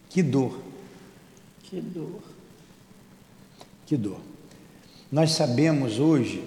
[0.10, 0.62] Que dor.
[1.64, 2.22] Que dor.
[3.86, 4.22] Que dor.
[5.12, 6.42] Nós sabemos hoje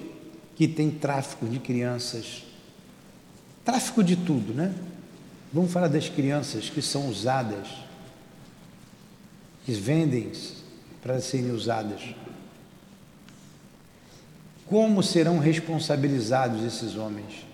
[0.57, 2.45] que tem tráfico de crianças,
[3.63, 4.75] tráfico de tudo, né?
[5.53, 7.69] Vamos falar das crianças que são usadas,
[9.67, 10.33] que vendem
[11.03, 12.01] para serem usadas.
[14.67, 17.47] Como serão responsabilizados esses homens?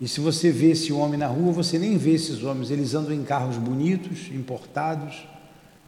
[0.00, 3.12] E se você vê esse homem na rua, você nem vê esses homens, eles andam
[3.12, 5.26] em carros bonitos, importados,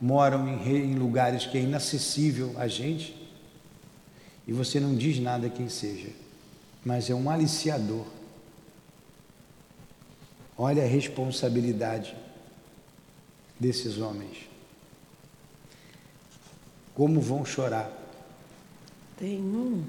[0.00, 3.22] moram em, em lugares que é inacessível a gente
[4.46, 6.10] e você não diz nada quem seja.
[6.84, 8.06] mas é um aliciador.
[10.58, 12.14] Olha a responsabilidade
[13.58, 14.48] desses homens.
[16.94, 17.90] Como vão chorar.
[19.16, 19.84] Tem um.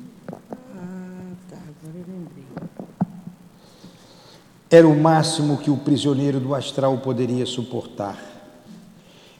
[0.49, 2.43] Ah, tá, agora eu lembrei.
[4.69, 8.17] Era o máximo que o prisioneiro do astral poderia suportar.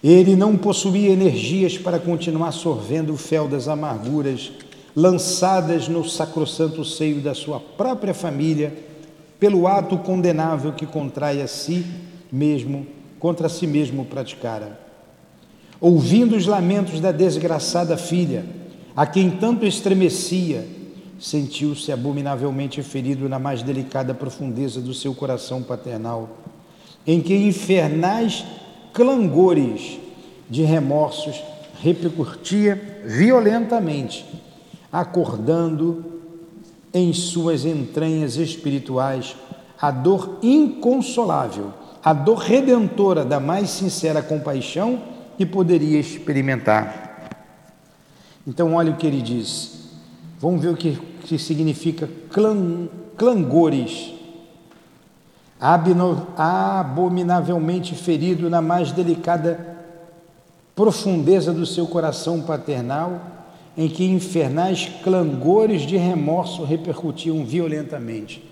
[0.03, 4.51] Ele não possuía energias para continuar sorvendo o fel das amarguras
[4.95, 8.73] lançadas no sacrossanto seio da sua própria família
[9.39, 11.85] pelo ato condenável que contrai a si
[12.31, 12.85] mesmo,
[13.19, 14.79] contra si mesmo praticara.
[15.81, 18.45] Ouvindo os lamentos da desgraçada filha,
[18.95, 20.65] a quem tanto estremecia,
[21.23, 26.29] sentiu-se abominavelmente ferido na mais delicada profundeza do seu coração paternal,
[27.07, 28.43] em que infernais
[28.91, 29.99] clangores
[30.49, 31.41] de remorsos
[31.81, 34.25] repercutia violentamente,
[34.91, 36.03] acordando
[36.93, 39.33] em suas entranhas espirituais
[39.79, 41.71] a dor inconsolável,
[42.03, 45.01] a dor redentora da mais sincera compaixão
[45.37, 47.29] que poderia experimentar.
[48.45, 49.83] Então, olha o que ele diz.
[50.37, 54.13] Vamos ver o que, que significa clan, clangores.
[56.37, 59.73] Abominavelmente ferido na mais delicada
[60.75, 63.21] profundeza do seu coração paternal,
[63.77, 68.43] em que infernais clangores de remorso repercutiam violentamente.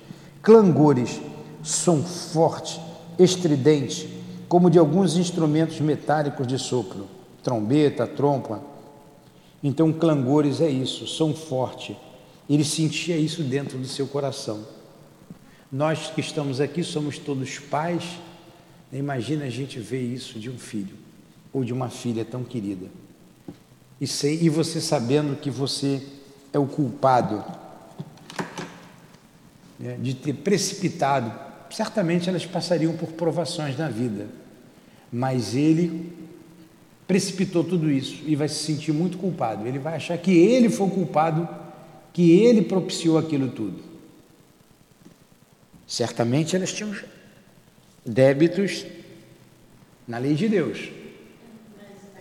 [0.42, 1.20] Clangores,
[1.62, 2.80] som forte,
[3.20, 4.08] estridente,
[4.48, 7.08] como de alguns instrumentos metálicos de sopro,
[7.44, 8.62] trombeta, trompa.
[9.64, 11.98] Então, clangores é isso, som forte.
[12.54, 14.66] Ele sentia isso dentro do seu coração.
[15.72, 18.04] Nós que estamos aqui somos todos pais.
[18.92, 20.96] Imagina a gente ver isso de um filho
[21.54, 22.88] ou de uma filha tão querida
[24.02, 24.06] e,
[24.42, 26.02] e você sabendo que você
[26.52, 27.44] é o culpado
[29.80, 31.32] né, de ter precipitado,
[31.70, 34.28] certamente elas passariam por provações na vida,
[35.14, 36.12] mas ele
[37.08, 39.68] precipitou tudo isso e vai se sentir muito culpado.
[39.68, 41.48] Ele vai achar que ele foi o culpado,
[42.14, 43.82] que ele propiciou aquilo tudo.
[45.88, 46.96] Certamente elas tinham
[48.06, 48.86] débitos
[50.08, 51.02] na lei de Deus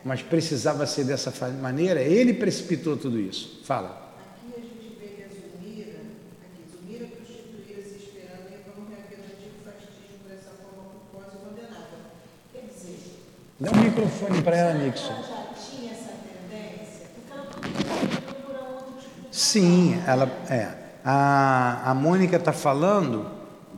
[0.05, 3.61] mas precisava ser dessa maneira, ele precipitou tudo isso.
[3.65, 4.09] Fala.
[13.63, 15.13] Dá um microfone para ela, Nixon.
[15.13, 19.20] Ela já tinha essa tendência, porque ela podia procurar outro tipo de.
[19.31, 20.31] Sim, ela.
[20.49, 20.69] É.
[21.05, 23.27] A, a Mônica está falando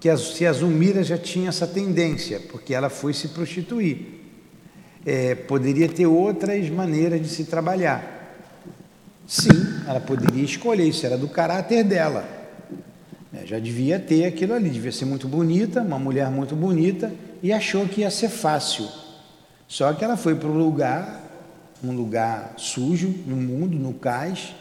[0.00, 4.22] que a, se a Zumira já tinha essa tendência, porque ela foi se prostituir
[5.04, 8.36] é, poderia ter outras maneiras de se trabalhar.
[9.26, 12.24] Sim, ela poderia escolher, isso era do caráter dela.
[13.32, 17.12] É, já devia ter aquilo ali, devia ser muito bonita, uma mulher muito bonita,
[17.42, 18.88] e achou que ia ser fácil.
[19.66, 21.20] Só que ela foi para um lugar,
[21.82, 24.54] um lugar sujo, no mundo, no cais,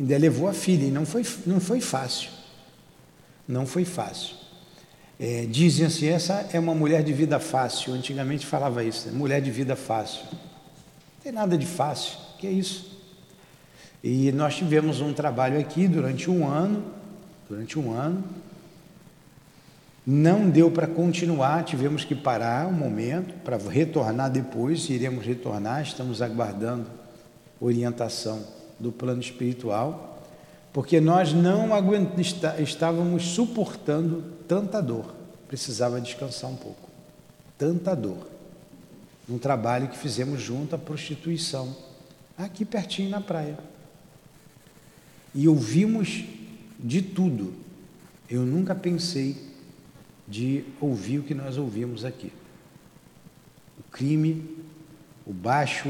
[0.00, 2.30] ainda levou a filha, e não foi, não foi fácil.
[3.46, 4.34] Não foi fácil.
[5.18, 7.92] É, dizem assim, essa é uma mulher de vida fácil.
[7.92, 9.12] Antigamente falava isso, né?
[9.12, 10.22] mulher de vida fácil.
[10.32, 12.98] Não tem nada de fácil, que é isso.
[14.02, 16.82] E nós tivemos um trabalho aqui durante um ano,
[17.46, 18.24] durante um ano.
[20.06, 26.22] Não deu para continuar, tivemos que parar um momento para retornar depois, iremos retornar, estamos
[26.22, 26.86] aguardando
[27.60, 30.10] orientação do plano espiritual
[30.72, 31.70] porque nós não
[32.62, 35.14] estávamos suportando tanta dor,
[35.48, 36.88] precisava descansar um pouco.
[37.58, 38.28] Tanta dor.
[39.28, 41.76] Um trabalho que fizemos junto à prostituição,
[42.38, 43.58] aqui pertinho na praia.
[45.34, 46.24] E ouvimos
[46.78, 47.52] de tudo.
[48.28, 49.36] Eu nunca pensei
[50.26, 52.32] de ouvir o que nós ouvimos aqui.
[53.78, 54.56] O crime,
[55.26, 55.88] o baixo,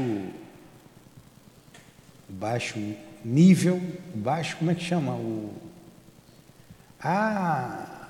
[2.31, 2.79] baixo
[3.23, 3.81] nível
[4.13, 5.13] baixo, como é que chama?
[5.13, 5.53] O,
[6.99, 8.09] a,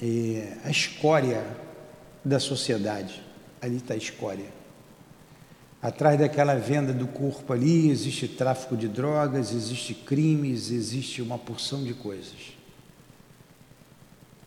[0.00, 1.44] é, a escória
[2.24, 3.22] da sociedade.
[3.60, 4.46] Ali está a escória.
[5.80, 11.82] Atrás daquela venda do corpo ali existe tráfico de drogas, existe crimes, existe uma porção
[11.82, 12.56] de coisas.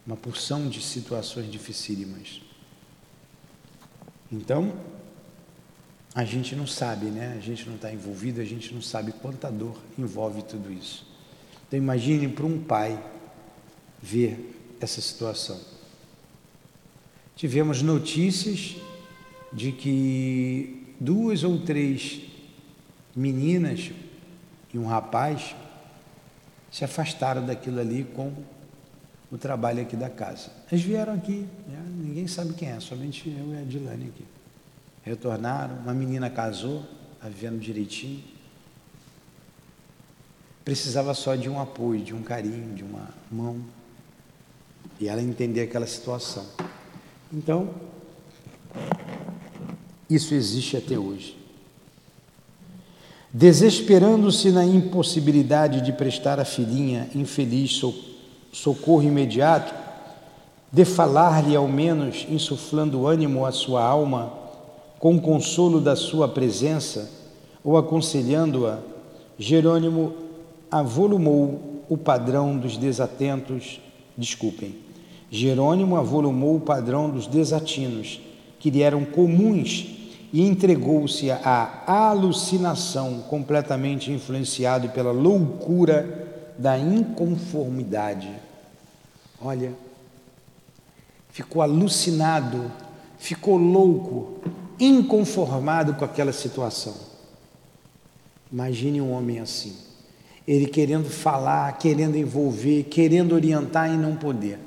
[0.05, 2.41] Uma porção de situações dificílimas.
[4.32, 4.73] Então,
[6.16, 7.36] a gente não sabe, né?
[7.38, 11.05] A gente não está envolvido, a gente não sabe quanta dor envolve tudo isso.
[11.68, 12.97] Então imagine para um pai
[14.01, 15.59] ver essa situação.
[17.36, 18.78] Tivemos notícias
[19.51, 22.22] de que duas ou três
[23.13, 23.91] meninas
[24.74, 25.53] e um rapaz
[26.72, 28.32] se afastaram daquilo ali com
[29.30, 30.49] o trabalho aqui da casa.
[30.72, 31.86] Eles vieram aqui, né?
[31.89, 34.34] ninguém sabe quem é, somente eu e a Dilane aqui.
[35.05, 36.83] Retornaram, uma menina casou,
[37.13, 38.23] está vivendo direitinho.
[40.63, 43.61] Precisava só de um apoio, de um carinho, de uma mão.
[44.99, 46.43] E ela entender aquela situação.
[47.31, 47.69] Então,
[50.09, 51.37] isso existe até hoje.
[53.31, 57.79] Desesperando-se na impossibilidade de prestar à filhinha infeliz
[58.51, 59.71] socorro imediato,
[60.71, 64.44] de falar-lhe ao menos, insuflando ânimo à sua alma,
[65.05, 67.07] com consolo da sua presença,
[67.63, 68.79] ou aconselhando-a,
[69.37, 70.15] Jerônimo
[70.71, 73.79] avolumou o padrão dos desatentos,
[74.17, 74.75] desculpem,
[75.29, 78.19] Jerônimo avolumou o padrão dos desatinos,
[78.57, 79.85] que lhe eram comuns,
[80.33, 88.31] e entregou-se à alucinação, completamente influenciado pela loucura da inconformidade.
[89.39, 89.71] Olha,
[91.29, 92.71] ficou alucinado,
[93.19, 94.39] ficou louco,
[94.80, 96.95] inconformado com aquela situação.
[98.51, 99.76] Imagine um homem assim,
[100.47, 104.59] ele querendo falar, querendo envolver, querendo orientar e não poder.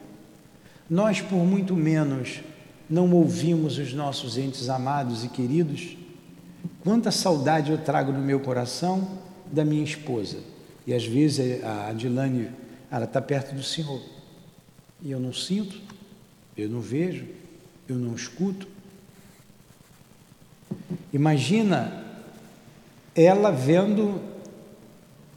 [0.90, 2.40] Nós, por muito menos,
[2.88, 5.96] não ouvimos os nossos entes amados e queridos.
[6.82, 9.18] Quanta saudade eu trago no meu coração
[9.52, 10.38] da minha esposa.
[10.86, 12.48] E às vezes a Adilane,
[12.90, 14.00] ela está perto do Senhor.
[15.02, 15.78] E eu não sinto,
[16.56, 17.26] eu não vejo,
[17.86, 18.66] eu não escuto.
[21.12, 22.04] Imagina
[23.14, 24.20] ela vendo,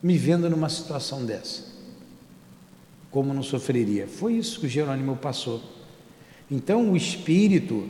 [0.01, 1.71] me vendo numa situação dessa.
[3.09, 4.07] Como não sofreria?
[4.07, 5.61] Foi isso que Jerônimo passou.
[6.49, 7.89] Então o espírito,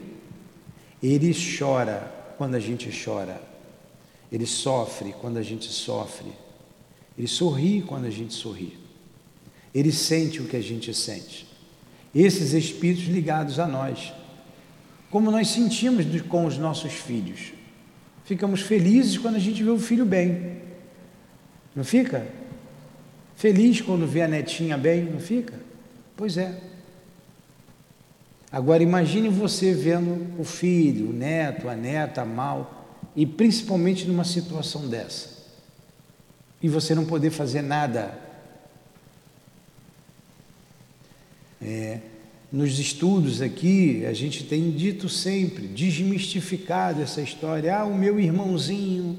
[1.02, 3.42] ele chora quando a gente chora,
[4.32, 6.32] ele sofre quando a gente sofre,
[7.18, 8.78] ele sorri quando a gente sorri,
[9.74, 11.48] ele sente o que a gente sente.
[12.14, 14.14] Esses espíritos ligados a nós,
[15.12, 17.52] como nós sentimos com os nossos filhos.
[18.24, 20.62] Ficamos felizes quando a gente vê o filho bem.
[21.76, 22.26] Não fica?
[23.36, 25.60] Feliz quando vê a netinha bem, não fica?
[26.16, 26.58] Pois é.
[28.50, 32.86] Agora imagine você vendo o filho, o neto, a neta mal,
[33.16, 35.42] e principalmente numa situação dessa.
[36.62, 38.18] E você não poder fazer nada.
[41.62, 42.00] É,
[42.52, 47.78] nos estudos aqui, a gente tem dito sempre, desmistificado essa história.
[47.78, 49.18] Ah, o meu irmãozinho,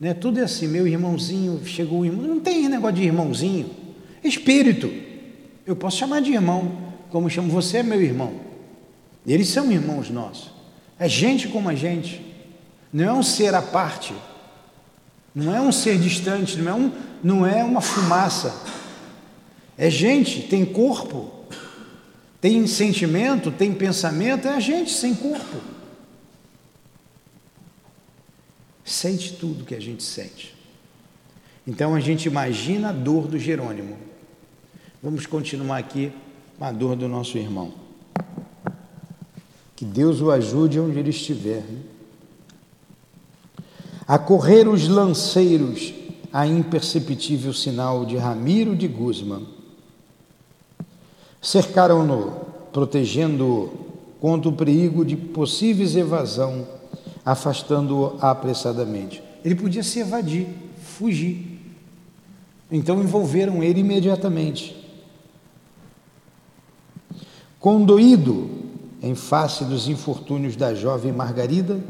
[0.00, 0.14] né?
[0.14, 2.26] Tudo é assim, meu irmãozinho, chegou o irmão.
[2.26, 3.70] Não tem negócio de irmãozinho.
[4.24, 4.92] Espírito.
[5.66, 6.76] Eu posso chamar de irmão,
[7.10, 8.32] como chamo você é meu irmão.
[9.26, 10.50] Eles são irmãos nossos.
[10.98, 12.20] É gente como a gente.
[12.92, 14.14] Não é um ser à parte.
[15.34, 16.92] Não é um ser distante, não é, um,
[17.22, 18.54] não é uma fumaça.
[19.78, 21.30] É gente, tem corpo,
[22.42, 25.58] tem sentimento, tem pensamento, é a gente sem corpo.
[28.84, 30.52] Sente tudo que a gente sente.
[31.64, 33.96] Então a gente imagina a dor do Jerônimo.
[35.00, 36.12] Vamos continuar aqui
[36.58, 37.72] com a dor do nosso irmão.
[39.76, 41.62] Que Deus o ajude onde ele estiver.
[41.62, 41.78] Né?
[44.04, 45.94] A correr os lanceiros
[46.32, 49.61] a imperceptível sinal de Ramiro de Guzman
[51.42, 52.32] Cercaram-no,
[52.72, 53.70] protegendo-o
[54.20, 56.64] contra o perigo de possíveis evasão,
[57.24, 59.20] afastando-o apressadamente.
[59.44, 60.46] Ele podia se evadir,
[60.80, 61.60] fugir.
[62.70, 64.80] Então envolveram ele imediatamente.
[67.58, 68.48] Condoído
[69.02, 71.80] em face dos infortúnios da jovem Margarida,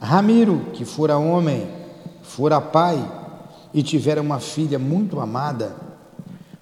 [0.00, 1.68] Ramiro, que fora homem,
[2.22, 3.04] fora pai
[3.72, 5.76] e tivera uma filha muito amada,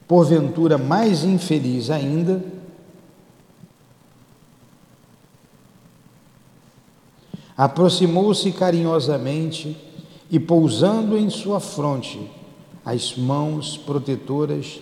[0.07, 2.43] porventura mais infeliz ainda,
[7.57, 9.77] aproximou-se carinhosamente
[10.31, 12.31] e, pousando em sua fronte
[12.85, 14.81] as mãos protetoras,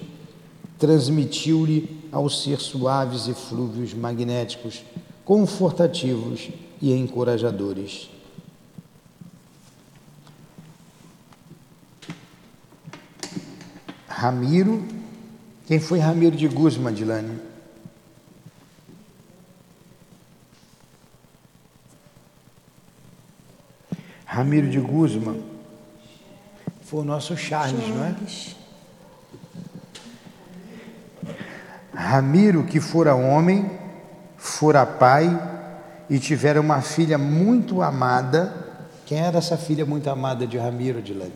[0.79, 4.83] transmitiu-lhe ao ser suaves e flúvios magnéticos,
[5.25, 6.51] confortativos
[6.83, 8.11] e encorajadores.
[14.07, 14.83] Ramiro
[15.67, 17.39] quem foi Ramiro de Guzman, Dilane?
[24.25, 25.43] Ramiro de Guzman
[26.83, 28.57] foi o nosso Charles, Charles,
[31.25, 31.35] não é?
[31.95, 33.71] Ramiro, que fora homem,
[34.37, 35.29] fora pai
[36.11, 38.53] e tivera uma filha muito amada.
[39.07, 41.33] Quem era essa filha muito amada de Ramiro, Dilane?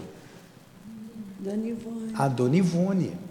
[1.38, 2.12] Dona Ivone.
[2.14, 3.27] A Dona Ivone.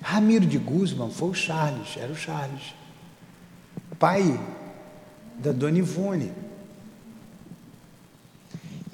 [0.00, 2.74] Ramiro de Guzman foi o Charles, era o Charles,
[3.98, 4.38] pai
[5.38, 6.32] da Dona Ivone.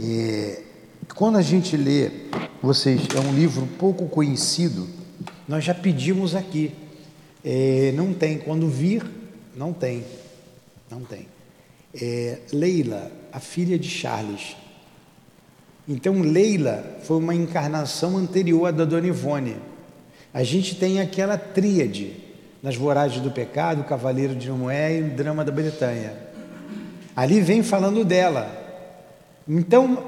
[0.01, 0.63] É,
[1.15, 2.11] quando a gente lê,
[2.63, 4.89] vocês, é um livro pouco conhecido,
[5.47, 6.75] nós já pedimos aqui.
[7.45, 9.05] É, não tem, quando vir,
[9.55, 10.05] não tem.
[10.91, 11.27] Não tem.
[11.95, 14.57] É, Leila, a filha de Charles.
[15.87, 19.57] Então, Leila foi uma encarnação anterior à da Dona Ivone.
[20.35, 22.17] A gente tem aquela tríade
[22.61, 26.13] nas Voragens do Pecado, o Cavaleiro de Noé e o Drama da Bretanha.
[27.15, 28.51] Ali vem falando dela.
[29.47, 30.03] Então,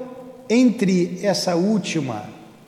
[0.49, 2.25] entre essa última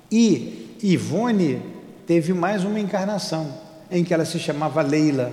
[0.10, 1.62] e Ivone,
[2.08, 3.54] teve mais uma encarnação,
[3.92, 5.30] em que ela se chamava Leila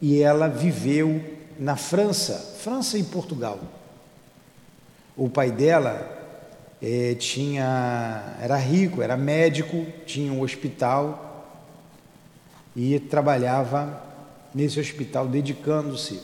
[0.00, 1.20] e ela viveu
[1.58, 3.58] na França, França e Portugal.
[5.16, 6.08] O pai dela
[6.80, 11.27] é, tinha, era rico, era médico, tinha um hospital
[12.74, 14.02] e trabalhava
[14.54, 16.20] nesse hospital dedicando-se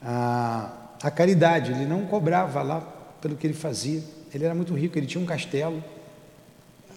[0.00, 1.72] à, à caridade.
[1.72, 2.80] Ele não cobrava lá
[3.20, 4.02] pelo que ele fazia.
[4.32, 5.82] Ele era muito rico, ele tinha um castelo.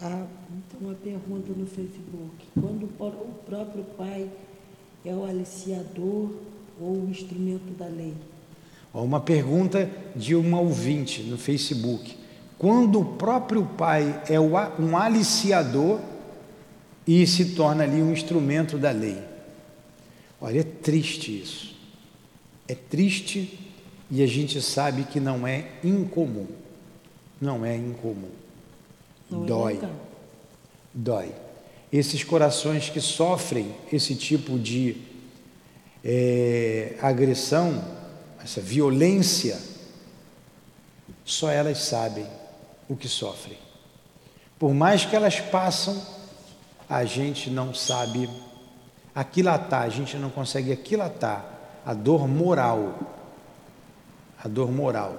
[0.01, 2.47] Ah, então uma pergunta no Facebook.
[2.53, 4.29] Quando o próprio pai
[5.05, 6.31] é o aliciador
[6.79, 8.13] ou o instrumento da lei?
[8.93, 12.17] Uma pergunta de uma ouvinte no Facebook.
[12.57, 15.99] Quando o próprio pai é um aliciador
[17.07, 19.17] e se torna ali um instrumento da lei.
[20.41, 21.75] Olha, é triste isso.
[22.67, 23.59] É triste
[24.11, 26.47] e a gente sabe que não é incomum
[27.39, 28.31] não é incomum.
[29.29, 29.79] Não é Dói.
[29.81, 29.89] É
[30.93, 31.31] Dói.
[31.91, 34.97] Esses corações que sofrem esse tipo de
[36.03, 37.83] é, agressão,
[38.43, 39.57] essa violência,
[41.23, 42.25] só elas sabem
[42.89, 43.57] o que sofrem.
[44.59, 46.01] Por mais que elas passam,
[46.89, 48.29] a gente não sabe
[49.13, 51.45] aquilatar, a gente não consegue aquilatar
[51.85, 52.99] a dor moral,
[54.43, 55.17] a dor moral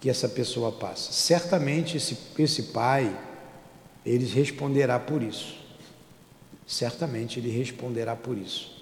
[0.00, 1.12] que essa pessoa passa.
[1.12, 3.14] Certamente esse, esse pai,
[4.04, 5.58] ele responderá por isso.
[6.66, 8.80] Certamente ele responderá por isso.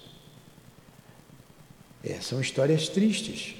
[2.03, 3.55] É, são histórias tristes.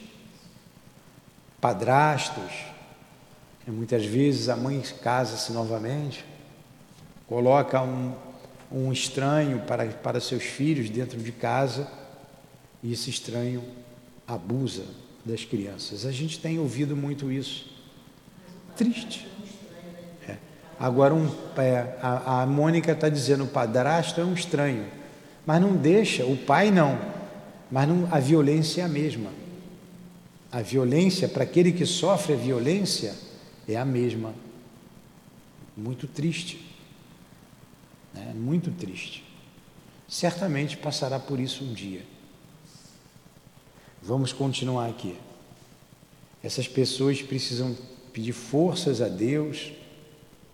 [1.59, 2.53] Padrastos,
[3.67, 6.23] muitas vezes a mãe casa-se novamente,
[7.27, 8.15] coloca um,
[8.71, 11.89] um estranho para, para seus filhos dentro de casa
[12.83, 13.63] e esse estranho
[14.27, 14.83] abusa
[15.25, 16.05] das crianças.
[16.05, 17.69] A gente tem ouvido muito isso.
[18.75, 19.27] Triste.
[20.27, 20.37] É.
[20.79, 24.85] Agora, um, é, a, a Mônica está dizendo o padrasto é um estranho,
[25.45, 26.99] mas não deixa, o pai não,
[27.71, 29.31] mas não, a violência é a mesma.
[30.51, 33.13] A violência, para aquele que sofre a violência,
[33.67, 34.33] é a mesma.
[35.77, 36.68] Muito triste.
[38.15, 39.23] É, muito triste.
[40.07, 42.03] Certamente passará por isso um dia.
[44.01, 45.15] Vamos continuar aqui.
[46.43, 47.75] Essas pessoas precisam
[48.13, 49.71] pedir forças a Deus,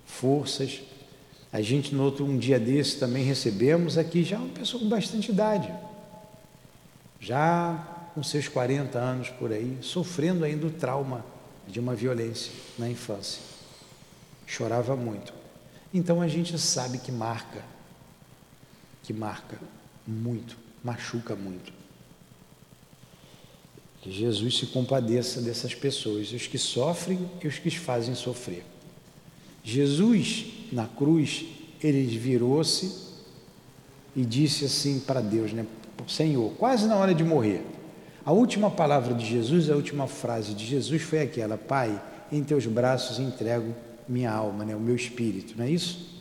[0.05, 0.81] forças.
[1.53, 5.31] A gente, no outro um dia desse, também recebemos aqui já uma pessoa com bastante
[5.31, 5.73] idade,
[7.19, 11.23] já com seus 40 anos por aí, sofrendo ainda o trauma
[11.67, 13.41] de uma violência na infância.
[14.45, 15.33] Chorava muito.
[15.95, 17.63] Então a gente sabe que marca,
[19.01, 19.57] que marca
[20.05, 21.71] muito, machuca muito.
[24.01, 28.65] Que Jesus se compadeça dessas pessoas, os que sofrem e os que fazem sofrer.
[29.63, 31.45] Jesus, na cruz,
[31.81, 33.13] ele virou-se
[34.13, 35.65] e disse assim para Deus, né?
[36.09, 37.65] Senhor, quase na hora de morrer.
[38.25, 42.65] A última palavra de Jesus, a última frase de Jesus foi aquela: Pai, em teus
[42.65, 43.73] braços entrego
[44.07, 44.75] minha alma, né?
[44.75, 46.15] o meu espírito, não é isso?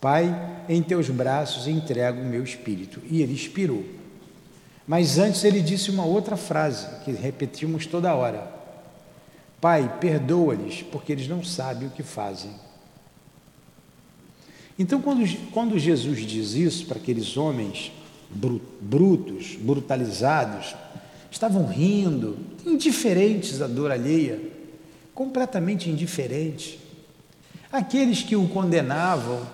[0.00, 3.00] Pai, em teus braços entrego o meu espírito.
[3.08, 3.84] E ele expirou.
[4.86, 8.52] Mas antes ele disse uma outra frase que repetimos toda hora:
[9.60, 12.50] Pai, perdoa-lhes, porque eles não sabem o que fazem.
[14.76, 17.92] Então, quando, quando Jesus diz isso para aqueles homens
[18.80, 20.74] brutos, brutalizados,
[21.30, 22.36] estavam rindo,
[22.66, 24.40] indiferentes à dor alheia,
[25.14, 26.81] completamente indiferentes.
[27.72, 29.44] Aqueles que o condenavam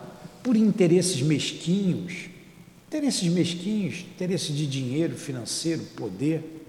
[0.42, 2.28] por interesses mesquinhos,
[2.88, 6.64] Interesses mesquinhos, interesse de dinheiro, financeiro, poder.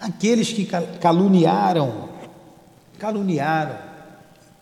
[0.00, 0.66] Aqueles que
[0.98, 2.08] caluniaram,
[2.98, 3.78] caluniaram,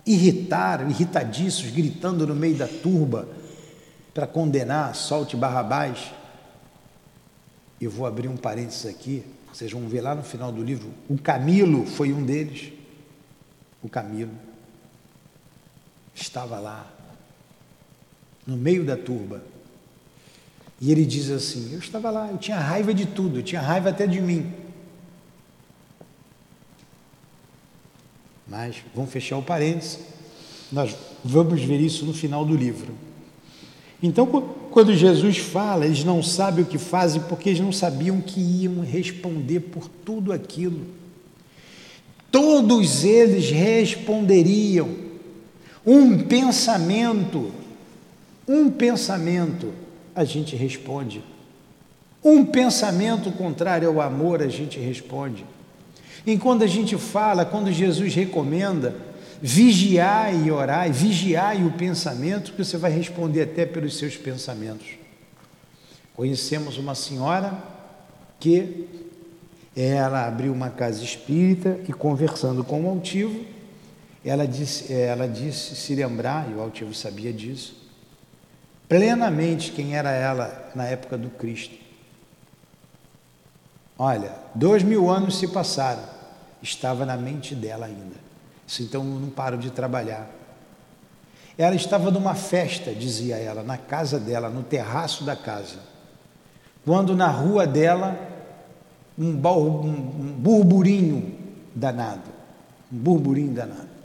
[0.05, 3.29] irritaram, irritadiços, gritando no meio da turba
[4.13, 6.11] para condenar, solte Barrabás.
[7.81, 11.17] Eu vou abrir um parênteses aqui, vocês vão ver lá no final do livro, o
[11.17, 12.73] Camilo foi um deles.
[13.81, 14.33] O Camilo
[16.17, 16.91] estava lá
[18.47, 19.43] no meio da turba.
[20.81, 23.91] E ele diz assim: Eu estava lá, eu tinha raiva de tudo, eu tinha raiva
[23.91, 24.53] até de mim.
[28.49, 29.99] Mas vamos fechar o parênteses,
[30.71, 32.95] nós vamos ver isso no final do livro.
[34.03, 34.27] Então,
[34.71, 38.81] quando Jesus fala, eles não sabem o que fazem porque eles não sabiam que iam
[38.81, 40.87] responder por tudo aquilo.
[42.31, 45.06] Todos eles responderiam.
[45.87, 47.53] Um pensamento,
[48.49, 49.73] um pensamento,
[50.15, 51.23] a gente responde.
[52.25, 55.47] Um pensamento contrário ao amor, a gente responde.
[56.27, 58.97] E quando a gente fala, quando Jesus recomenda,
[59.41, 64.89] vigiai e orai, vigiai o pensamento, que você vai responder até pelos seus pensamentos.
[66.17, 67.57] Conhecemos uma senhora
[68.41, 68.89] que
[69.77, 73.45] ela abriu uma casa espírita e conversando com o altivo,
[74.29, 77.77] ela disse, ela disse se lembrar, e o altivo sabia disso,
[78.89, 81.75] plenamente quem era ela na época do Cristo.
[83.99, 86.03] Olha, dois mil anos se passaram,
[86.63, 88.17] estava na mente dela ainda.
[88.67, 90.29] Isso então não paro de trabalhar.
[91.57, 95.79] Ela estava numa festa, dizia ela, na casa dela, no terraço da casa.
[96.85, 98.19] Quando na rua dela,
[99.19, 101.35] um burburinho
[101.75, 102.31] danado,
[102.93, 103.96] um burburinho danado.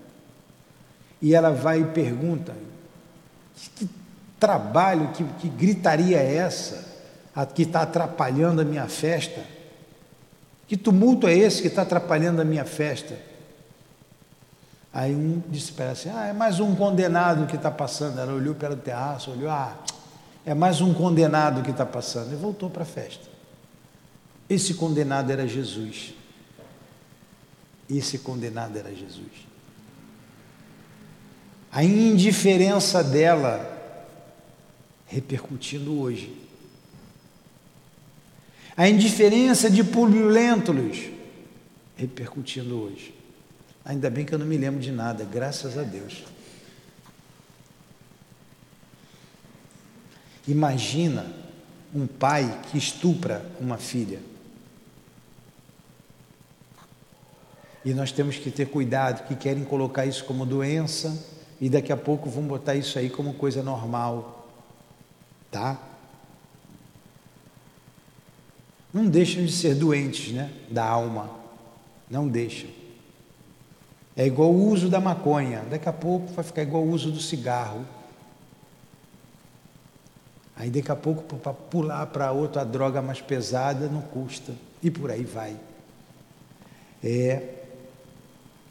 [1.22, 2.54] E ela vai e pergunta:
[3.76, 3.88] que
[4.40, 6.84] trabalho, que, que gritaria é essa
[7.36, 9.42] a, que está atrapalhando a minha festa?
[10.68, 13.16] Que tumulto é esse que está atrapalhando a minha festa?
[14.94, 18.20] Aí um disse para ela assim: Ah, é mais um condenado que está passando.
[18.20, 19.78] Ela olhou pelo terraço, olhou, ah,
[20.46, 22.34] é mais um condenado que está passando.
[22.34, 23.30] E voltou para a festa.
[24.50, 26.14] Esse condenado era Jesus.
[27.90, 29.51] Esse condenado era Jesus.
[31.72, 33.66] A indiferença dela
[35.08, 36.38] repercutindo hoje.
[38.76, 41.10] A indiferença de Públio Lentulus
[41.96, 43.16] repercutindo hoje.
[43.86, 46.24] Ainda bem que eu não me lembro de nada, graças a Deus.
[50.46, 51.32] Imagina
[51.96, 54.20] um pai que estupra uma filha.
[57.86, 61.98] E nós temos que ter cuidado, que querem colocar isso como doença e daqui a
[61.98, 64.50] pouco vão botar isso aí como coisa normal.
[65.52, 65.80] Tá?
[68.92, 70.52] Não deixam de ser doentes, né?
[70.72, 71.30] Da alma.
[72.10, 72.70] Não deixam.
[74.18, 75.62] É igual o uso da maconha.
[75.70, 77.86] Daqui a pouco vai ficar igual o uso do cigarro.
[80.56, 84.54] Aí daqui a pouco para pular para outra droga mais pesada não custa.
[84.82, 85.56] E por aí vai.
[87.04, 87.62] É,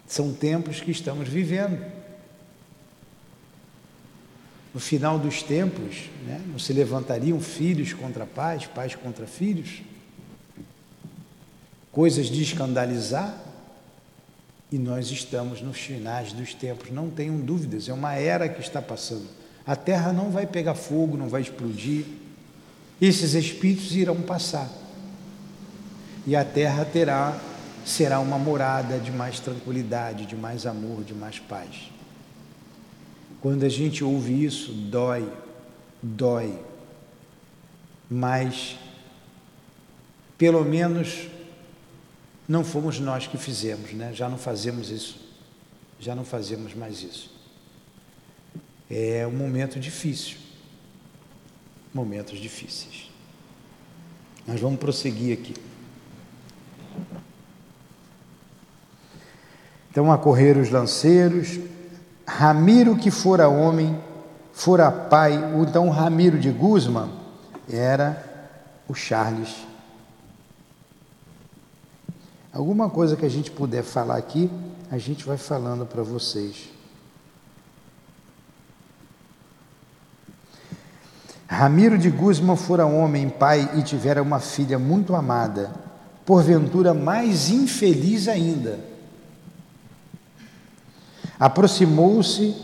[0.09, 2.00] são tempos que estamos vivendo.
[4.73, 9.83] No final dos tempos, né, não se levantariam filhos contra pais, pais contra filhos?
[11.91, 13.37] Coisas de escandalizar?
[14.71, 18.81] E nós estamos nos finais dos tempos, não tenham dúvidas, é uma era que está
[18.81, 19.27] passando.
[19.67, 22.05] A terra não vai pegar fogo, não vai explodir.
[23.01, 24.71] Esses espíritos irão passar.
[26.27, 27.37] E a terra terá
[27.85, 31.91] será uma morada de mais tranquilidade, de mais amor, de mais paz.
[33.41, 35.31] Quando a gente ouve isso, dói,
[36.03, 36.59] dói.
[38.11, 38.77] Mas
[40.37, 41.29] pelo menos
[42.49, 44.13] não fomos nós que fizemos, né?
[44.13, 45.21] Já não fazemos isso.
[45.99, 47.31] Já não fazemos mais isso.
[48.91, 50.39] É um momento difícil.
[51.95, 53.11] Momentos difíceis.
[54.47, 55.55] Nós vamos prosseguir aqui.
[59.91, 61.59] Então, a correr os lanceiros,
[62.39, 63.99] Ramiro que fora homem,
[64.53, 67.11] fora pai, então Ramiro de Guzman
[67.69, 68.25] era
[68.89, 69.71] o Charles
[72.53, 74.51] Alguma coisa que a gente puder falar aqui,
[74.91, 76.69] a gente vai falando para vocês.
[81.47, 85.71] Ramiro de Guzman fora homem, pai e tivera uma filha muito amada,
[86.27, 88.90] porventura mais infeliz ainda.
[91.41, 92.55] Aproximou-se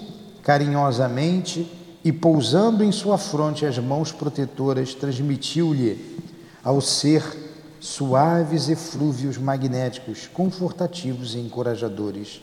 [0.42, 1.66] carinhosamente
[2.04, 6.20] e, pousando em sua fronte as mãos protetoras, transmitiu-lhe
[6.62, 7.24] ao ser
[7.80, 12.42] suaves eflúvios magnéticos, confortativos e encorajadores.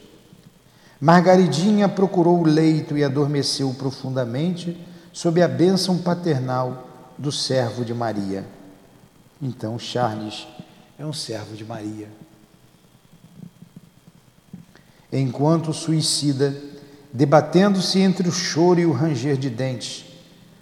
[1.00, 4.76] Margaridinha procurou o leito e adormeceu profundamente
[5.12, 8.44] sob a bênção paternal do servo de Maria.
[9.40, 10.48] Então Charles
[10.98, 12.23] é um servo de Maria.
[15.16, 16.56] Enquanto o suicida,
[17.14, 20.06] debatendo-se entre o choro e o ranger de dentes,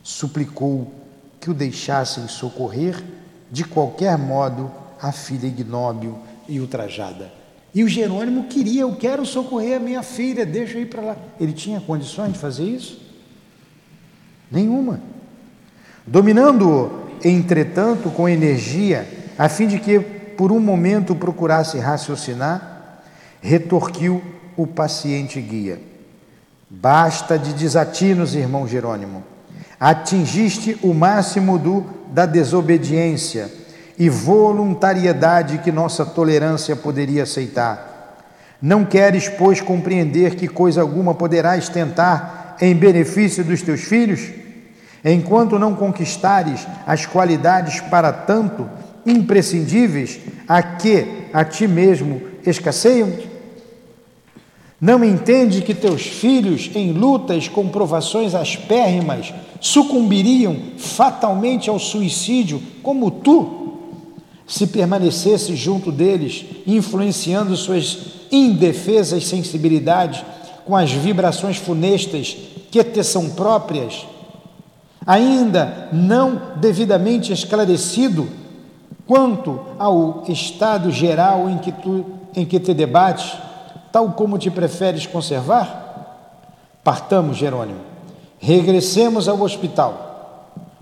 [0.04, 0.92] suplicou
[1.40, 3.02] que o deixassem socorrer
[3.50, 4.70] de qualquer modo
[5.02, 7.32] a filha ignóbil e ultrajada.
[7.74, 11.18] E o Jerônimo queria, eu quero socorrer a minha filha, deixa eu ir para lá.
[11.40, 13.02] Ele tinha condições de fazer isso?
[14.52, 15.00] Nenhuma.
[16.06, 23.02] Dominando-o, entretanto, com energia, a fim de que por um momento procurasse raciocinar,
[23.42, 24.22] retorquiu
[24.58, 25.80] o paciente guia.
[26.70, 29.24] Basta de desatinos, irmão Jerônimo.
[29.80, 33.52] Atingiste o máximo do, da desobediência
[33.98, 38.18] e voluntariedade que nossa tolerância poderia aceitar.
[38.62, 44.32] Não queres, pois, compreender que coisa alguma poderás tentar em benefício dos teus filhos?
[45.04, 48.70] Enquanto não conquistares as qualidades para tanto
[49.06, 53.12] imprescindíveis a que a ti mesmo escasseiam?
[54.82, 63.12] Não entende que teus filhos, em lutas com provações aspérrimas, sucumbiriam fatalmente ao suicídio, como
[63.12, 63.78] tu,
[64.48, 68.00] se permanecesse junto deles, influenciando suas
[68.32, 70.24] indefesas sensibilidades
[70.66, 72.36] com as vibrações funestas
[72.72, 74.08] que te são próprias?
[75.06, 78.28] Ainda não devidamente esclarecido
[79.06, 82.04] quanto ao estado geral em que, tu,
[82.36, 83.32] em que te debates,
[83.92, 85.90] tal como te preferes conservar?
[86.84, 87.82] Partamos, Jerônimo,
[88.40, 90.10] regressemos ao hospital.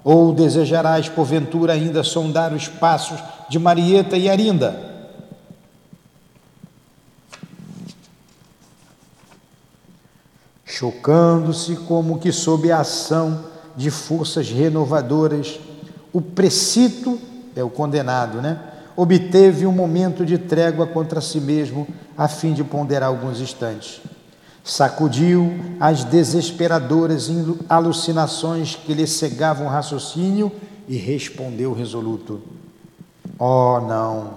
[0.04, 4.90] Ou desejarás, porventura, ainda sondar os passos de Marieta e Arinda?
[10.66, 13.44] Chocando-se como que sob a ação
[13.76, 15.60] de forças renovadoras,
[16.14, 17.20] o precito
[17.56, 18.60] é o condenado, né?
[19.02, 21.88] Obteve um momento de trégua contra si mesmo,
[22.18, 24.02] a fim de ponderar alguns instantes.
[24.62, 27.32] Sacudiu as desesperadoras
[27.70, 30.52] alucinações que lhe cegavam o raciocínio
[30.86, 32.42] e respondeu resoluto:
[33.40, 34.32] Oh, não,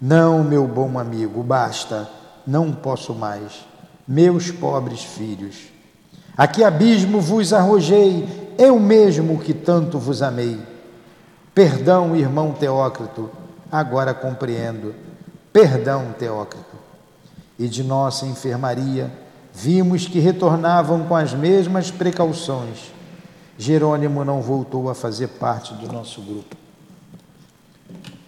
[0.00, 2.10] não, meu bom amigo, basta,
[2.44, 3.64] não posso mais.
[4.06, 5.56] Meus pobres filhos,
[6.36, 10.58] a que abismo vos arrojei, eu mesmo que tanto vos amei.
[11.54, 13.30] Perdão, irmão Teócrito,
[13.70, 14.94] agora compreendo.
[15.52, 16.76] Perdão, Teócrito.
[17.58, 19.10] E de nossa enfermaria,
[19.52, 22.92] vimos que retornavam com as mesmas precauções.
[23.58, 26.54] Jerônimo não voltou a fazer parte do nosso grupo.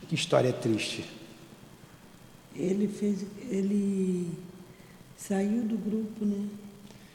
[0.09, 1.05] Que história triste.
[2.57, 4.32] Ele fez, ele
[5.16, 6.47] saiu do grupo, né?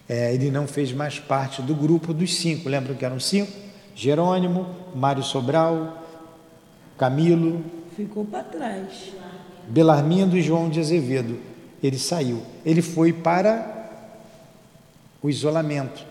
[0.07, 2.69] É, ele não fez mais parte do grupo dos cinco.
[2.69, 3.51] Lembram que eram cinco?
[3.95, 6.05] Jerônimo, Mário Sobral,
[6.97, 7.63] Camilo,
[7.95, 9.11] ficou para trás.
[9.67, 11.39] Belarmindo e João de Azevedo.
[11.81, 12.41] Ele saiu.
[12.65, 13.89] Ele foi para
[15.21, 16.05] o isolamento.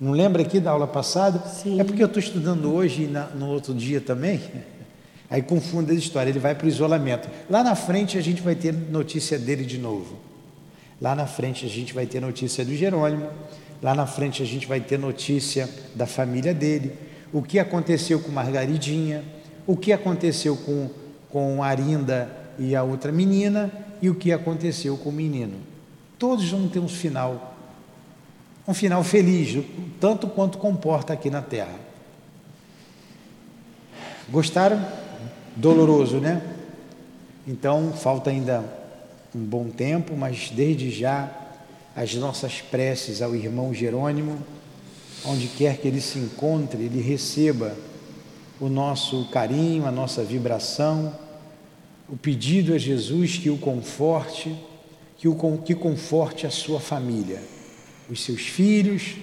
[0.00, 1.38] Não lembra aqui da aula passada?
[1.48, 1.80] Sim.
[1.80, 4.40] É porque eu estou estudando hoje e na, no outro dia também.
[5.30, 6.30] Aí confunde a história.
[6.30, 7.28] Ele vai para o isolamento.
[7.48, 10.16] Lá na frente a gente vai ter notícia dele de novo.
[11.00, 13.28] Lá na frente a gente vai ter notícia do Jerônimo.
[13.82, 16.92] Lá na frente a gente vai ter notícia da família dele.
[17.32, 19.24] O que aconteceu com Margaridinha.
[19.66, 20.88] O que aconteceu com
[21.30, 23.70] com Arinda e a outra menina
[24.00, 25.58] e o que aconteceu com o menino.
[26.18, 27.54] Todos vão ter um final,
[28.66, 29.64] um final feliz,
[30.00, 31.78] tanto quanto comporta aqui na Terra.
[34.28, 34.84] Gostaram?
[35.54, 36.42] Doloroso, né?
[37.46, 38.64] Então falta ainda
[39.34, 41.30] um bom tempo, mas desde já
[41.94, 44.38] as nossas preces ao irmão Jerônimo,
[45.24, 47.74] onde quer que ele se encontre, ele receba
[48.60, 51.26] o nosso carinho, a nossa vibração
[52.08, 54.54] o pedido a Jesus que o conforte,
[55.16, 57.42] que, o, que conforte a sua família,
[58.08, 59.16] os seus filhos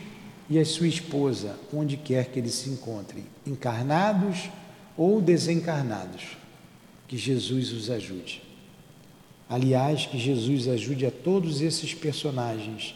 [0.50, 4.50] e a sua esposa, onde quer que eles se encontrem, encarnados
[4.98, 6.38] ou desencarnados.
[7.08, 8.42] Que Jesus os ajude.
[9.48, 12.96] Aliás, que Jesus ajude a todos esses personagens,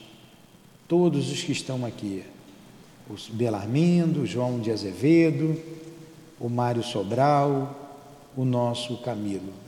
[0.87, 2.23] todos os que estão aqui.
[3.09, 5.57] O Belarmindo, João de Azevedo,
[6.39, 7.75] o Mário Sobral,
[8.35, 9.67] o nosso Camilo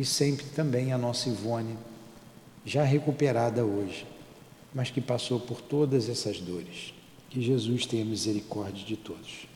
[0.00, 1.76] e sempre também a nossa Ivone,
[2.64, 4.06] já recuperada hoje,
[4.74, 6.94] mas que passou por todas essas dores.
[7.28, 9.46] Que Jesus tenha misericórdia de todos.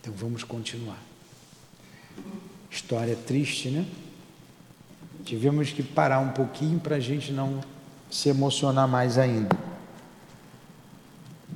[0.00, 1.00] Então vamos continuar.
[2.68, 3.86] História triste, né?
[5.24, 7.60] Tivemos que parar um pouquinho para a gente não
[8.10, 9.56] se emocionar mais ainda.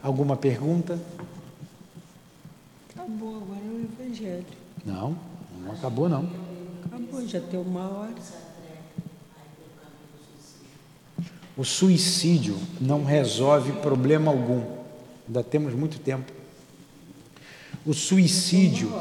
[0.03, 0.99] Alguma pergunta?
[2.91, 4.47] Acabou agora é o Evangelho.
[4.85, 5.17] Não,
[5.63, 6.29] não acabou não.
[6.85, 8.15] Acabou, já tem uma hora.
[11.57, 14.63] O suicídio não resolve problema algum.
[15.27, 16.33] Ainda temos muito tempo.
[17.85, 18.93] O suicídio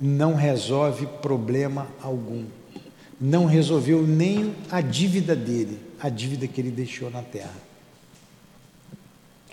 [0.00, 2.44] não resolve problema algum.
[3.20, 7.65] Não resolveu nem a dívida dele, a dívida que ele deixou na terra.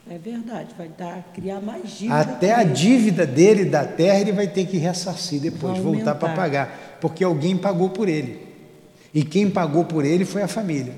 [0.09, 2.19] É verdade, vai dar, criar mais dívida.
[2.19, 6.97] Até a dívida dele da terra ele vai ter que ressarcir depois, voltar para pagar,
[6.99, 8.45] porque alguém pagou por ele.
[9.13, 10.93] E quem pagou por ele foi a família.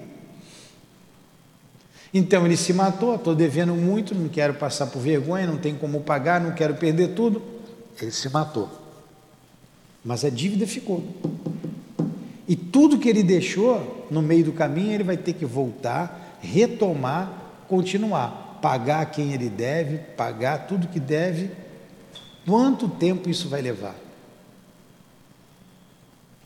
[2.11, 6.01] Então ele se matou, estou devendo muito, não quero passar por vergonha, não tem como
[6.01, 7.41] pagar, não quero perder tudo.
[8.01, 8.69] Ele se matou.
[10.03, 11.03] Mas a dívida ficou.
[12.47, 17.31] E tudo que ele deixou no meio do caminho, ele vai ter que voltar, retomar,
[17.67, 21.51] continuar, pagar quem ele deve, pagar tudo que deve.
[22.47, 23.95] Quanto tempo isso vai levar?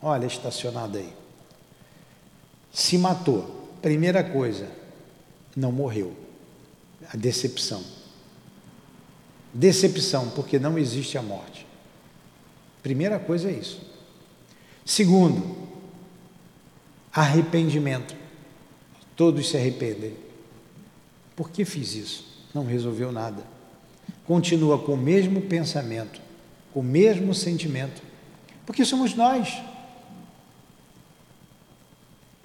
[0.01, 1.13] Olha, estacionado aí.
[2.73, 3.71] Se matou.
[3.81, 4.69] Primeira coisa,
[5.55, 6.13] não morreu.
[7.13, 7.81] A decepção.
[9.53, 11.65] Decepção, porque não existe a morte.
[12.83, 13.79] Primeira coisa é isso.
[14.85, 15.55] Segundo,
[17.13, 18.13] arrependimento.
[19.15, 20.28] Todos se arrependem.
[21.39, 22.25] Por que fiz isso?
[22.53, 23.41] Não resolveu nada.
[24.27, 26.19] Continua com o mesmo pensamento,
[26.73, 28.01] com o mesmo sentimento.
[28.65, 29.57] Porque somos nós.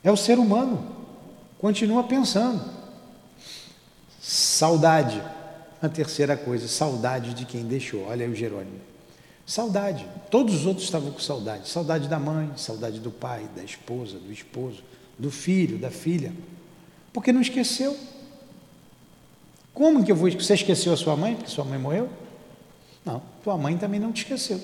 [0.00, 0.94] É o ser humano.
[1.58, 2.70] Continua pensando.
[4.22, 5.20] Saudade.
[5.82, 8.06] A terceira coisa, saudade de quem deixou.
[8.06, 8.78] Olha aí o Jerônimo.
[9.44, 10.06] Saudade.
[10.30, 11.68] Todos os outros estavam com saudade.
[11.68, 14.84] Saudade da mãe, saudade do pai, da esposa, do esposo,
[15.18, 16.32] do filho, da filha.
[17.12, 18.13] Porque não esqueceu.
[19.74, 22.08] Como que eu vou Você esqueceu a sua mãe porque sua mãe morreu?
[23.04, 24.60] Não, tua mãe também não te esqueceu.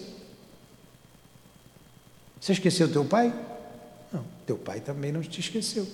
[2.40, 3.34] Você esqueceu teu pai?
[4.10, 5.86] Não, teu pai também não te esqueceu.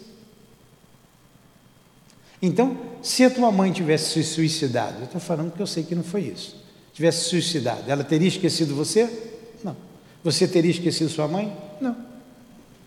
[2.41, 5.95] Então, se a tua mãe tivesse se suicidado, eu estou falando que eu sei que
[5.95, 6.63] não foi isso,
[6.93, 9.33] tivesse se suicidado, ela teria esquecido você?
[9.65, 9.77] Não.
[10.23, 11.57] Você teria esquecido sua mãe?
[11.81, 11.97] Não.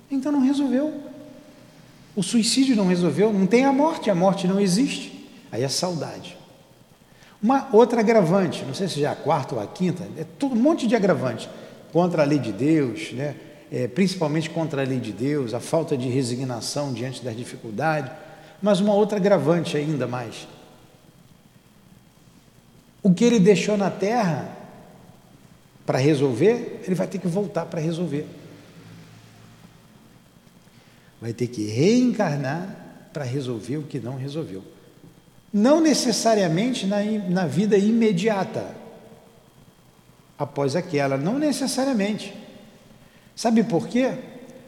[0.09, 1.03] Então não resolveu.
[2.15, 5.18] O suicídio não resolveu, não tem a morte, a morte não existe.
[5.51, 6.37] Aí é saudade.
[7.41, 10.53] Uma outra agravante, não sei se já é a quarta ou a quinta, é todo
[10.53, 11.49] um monte de agravante
[11.91, 13.35] contra a lei de Deus, né?
[13.71, 18.11] é, principalmente contra a lei de Deus, a falta de resignação diante das dificuldades,
[18.61, 20.47] mas uma outra agravante ainda mais.
[23.01, 24.57] O que ele deixou na terra
[25.85, 28.25] para resolver, ele vai ter que voltar para resolver.
[31.21, 32.75] Vai ter que reencarnar
[33.13, 34.63] para resolver o que não resolveu.
[35.51, 38.75] Não necessariamente na, na vida imediata,
[40.37, 42.33] após aquela, não necessariamente.
[43.35, 44.13] Sabe por quê?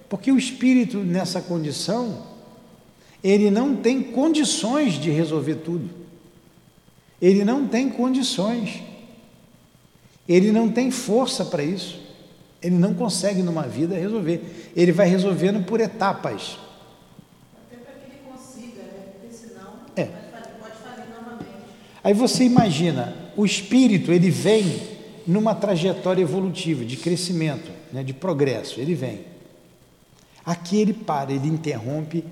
[0.09, 2.27] Porque o espírito nessa condição,
[3.23, 5.89] ele não tem condições de resolver tudo.
[7.21, 8.81] Ele não tem condições.
[10.27, 12.01] Ele não tem força para isso.
[12.61, 14.71] Ele não consegue numa vida resolver.
[14.75, 16.57] Ele vai resolvendo por etapas.
[17.55, 19.05] Até para que ele consiga, né?
[19.19, 20.05] Porque senão é.
[20.05, 21.45] pode falir novamente.
[22.03, 24.81] Aí você imagina, o espírito, ele vem
[25.27, 29.19] numa trajetória evolutiva, de crescimento, né, de progresso, ele vem.
[30.43, 32.23] Aqui ele para, ele interrompe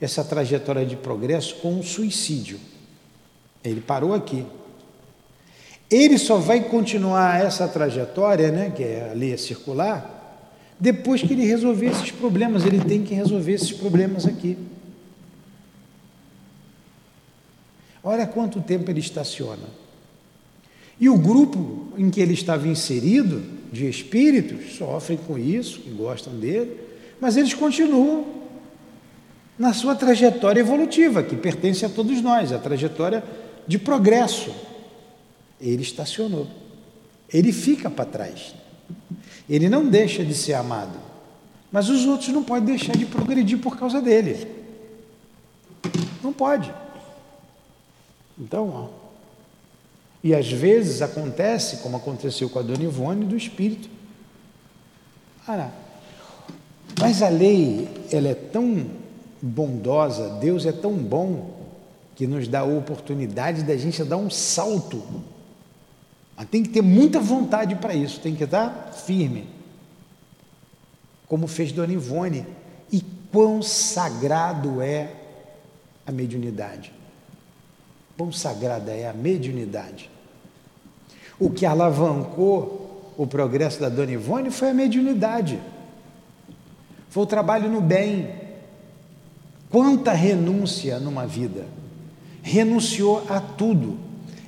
[0.00, 2.58] essa trajetória de progresso com um suicídio.
[3.62, 4.46] Ele parou aqui.
[5.90, 10.16] Ele só vai continuar essa trajetória, né, que é a lei circular,
[10.78, 12.64] depois que ele resolver esses problemas.
[12.64, 14.56] Ele tem que resolver esses problemas aqui.
[18.02, 19.68] Olha quanto tempo ele estaciona.
[20.98, 23.42] E o grupo em que ele estava inserido,
[23.72, 26.76] de espíritos, sofrem com isso, que gostam dele,
[27.20, 28.26] mas eles continuam
[29.58, 33.22] na sua trajetória evolutiva, que pertence a todos nós, a trajetória
[33.66, 34.50] de progresso.
[35.60, 36.46] Ele estacionou.
[37.32, 38.54] Ele fica para trás.
[39.48, 40.98] Ele não deixa de ser amado.
[41.70, 44.48] Mas os outros não podem deixar de progredir por causa dele.
[46.22, 46.72] Não pode.
[48.40, 49.10] Então, ó,
[50.24, 53.88] e às vezes acontece, como aconteceu com a Dona Ivone, do espírito.
[55.46, 55.70] Ah,
[56.98, 58.86] mas a lei, ela é tão
[59.40, 61.58] bondosa, Deus é tão bom,
[62.14, 65.02] que nos dá a oportunidade da gente dar um salto.
[66.36, 69.48] Mas tem que ter muita vontade para isso, tem que estar firme.
[71.26, 72.44] Como fez Dona Ivone.
[72.92, 75.14] E quão sagrado é
[76.06, 76.92] a mediunidade.
[78.20, 80.10] Quão sagrada é a mediunidade.
[81.38, 85.58] O que alavancou o progresso da Dona Ivone foi a mediunidade.
[87.08, 88.30] Foi o trabalho no bem.
[89.70, 91.66] Quanta renúncia numa vida!
[92.42, 93.98] Renunciou a tudo.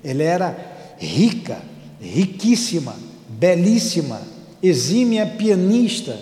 [0.04, 1.62] Ela era rica,
[1.98, 2.94] riquíssima,
[3.26, 4.20] belíssima,
[4.62, 6.20] exímia pianista.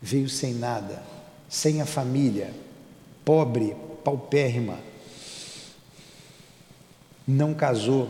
[0.00, 1.02] Veio sem nada,
[1.50, 2.61] sem a família,
[3.24, 4.78] pobre, paupérrima.
[7.26, 8.08] Não casou.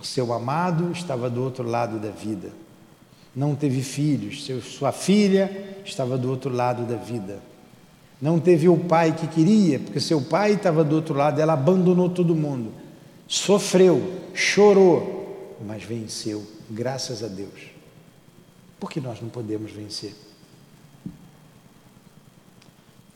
[0.00, 2.50] O seu amado estava do outro lado da vida
[3.34, 7.40] não teve filhos, seu, sua filha estava do outro lado da vida.
[8.20, 12.10] Não teve o pai que queria, porque seu pai estava do outro lado, ela abandonou
[12.10, 12.72] todo mundo.
[13.26, 17.70] Sofreu, chorou, mas venceu, graças a Deus.
[18.78, 20.14] Por que nós não podemos vencer?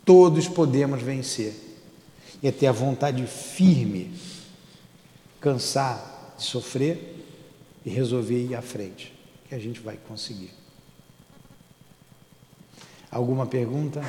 [0.05, 1.55] Todos podemos vencer.
[2.43, 4.15] E é ter a vontade firme,
[5.41, 7.25] cansar de sofrer
[7.85, 9.15] e resolver ir à frente
[9.49, 10.51] que a gente vai conseguir.
[13.11, 14.03] Alguma pergunta?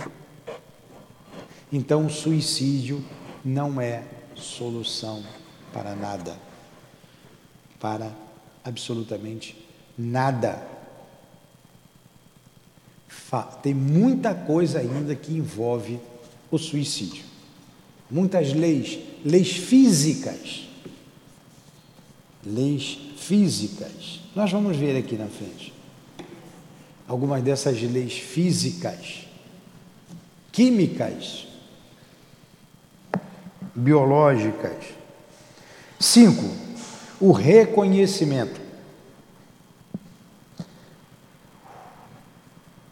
[1.71, 3.03] Então, o suicídio
[3.43, 5.23] não é solução
[5.71, 6.37] para nada.
[7.79, 8.11] Para
[8.63, 9.65] absolutamente
[9.97, 10.74] nada.
[13.43, 15.99] Tem muita coisa ainda que envolve
[16.51, 17.23] o suicídio.
[18.09, 20.67] Muitas leis, leis físicas.
[22.45, 25.73] Leis físicas nós vamos ver aqui na frente
[27.07, 29.27] algumas dessas leis físicas,
[30.51, 31.47] químicas,
[33.73, 34.83] biológicas.
[35.99, 36.43] Cinco,
[37.21, 38.64] o reconhecimento.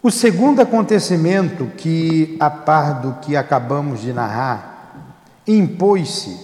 [0.05, 5.13] O segundo acontecimento que, a par do que acabamos de narrar,
[5.47, 6.37] impôs-se,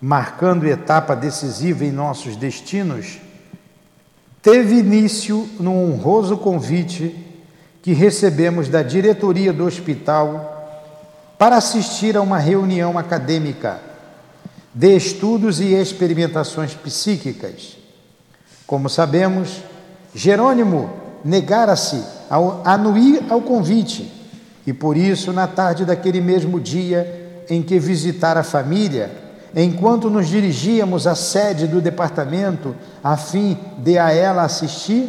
[0.00, 3.18] marcando etapa decisiva em nossos destinos,
[4.40, 7.14] teve início no honroso convite
[7.82, 10.88] que recebemos da diretoria do hospital
[11.36, 13.82] para assistir a uma reunião acadêmica
[14.72, 17.76] de estudos e experimentações psíquicas.
[18.66, 19.62] Como sabemos,
[20.14, 20.90] Jerônimo
[21.22, 22.16] negara-se
[22.64, 24.12] anuir ao convite.
[24.66, 29.10] E por isso, na tarde daquele mesmo dia em que visitara a família,
[29.54, 35.08] enquanto nos dirigíamos à sede do departamento a fim de a ela assistir,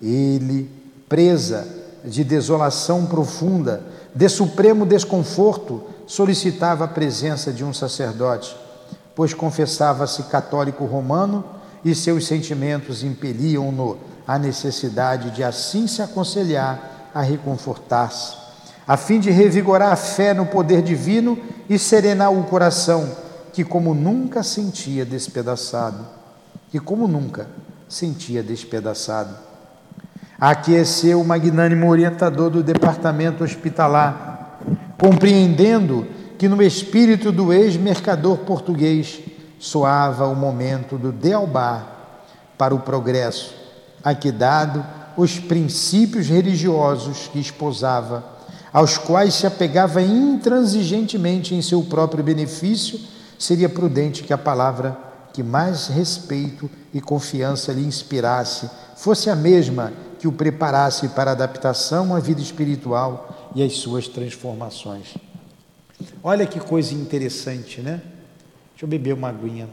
[0.00, 0.70] ele,
[1.08, 1.66] presa
[2.04, 3.82] de desolação profunda,
[4.14, 8.56] de supremo desconforto, solicitava a presença de um sacerdote,
[9.14, 11.44] pois confessava-se católico romano
[11.84, 18.36] e seus sentimentos impeliam-no à necessidade de assim se aconselhar a reconfortar-se,
[18.86, 23.08] a fim de revigorar a fé no poder divino e serenar o coração
[23.52, 26.06] que como nunca sentia despedaçado,
[26.70, 27.46] que como nunca
[27.88, 29.36] sentia despedaçado.
[30.40, 34.58] Aqueceu o magnânimo orientador do departamento hospitalar,
[34.98, 36.06] compreendendo
[36.38, 39.20] que no espírito do ex-mercador português
[39.58, 41.86] soava o momento do dealbar
[42.58, 43.54] para o progresso,
[44.02, 44.84] aqui dado
[45.16, 48.24] os princípios religiosos que esposava,
[48.72, 52.98] aos quais se apegava intransigentemente em seu próprio benefício
[53.38, 54.96] seria prudente que a palavra
[55.32, 61.34] que mais respeito e confiança lhe inspirasse fosse a mesma que o preparasse para a
[61.34, 65.14] adaptação à vida espiritual e às suas transformações.
[66.22, 68.00] Olha que coisa interessante, né?
[68.72, 69.68] Deixa eu beber uma aguinha.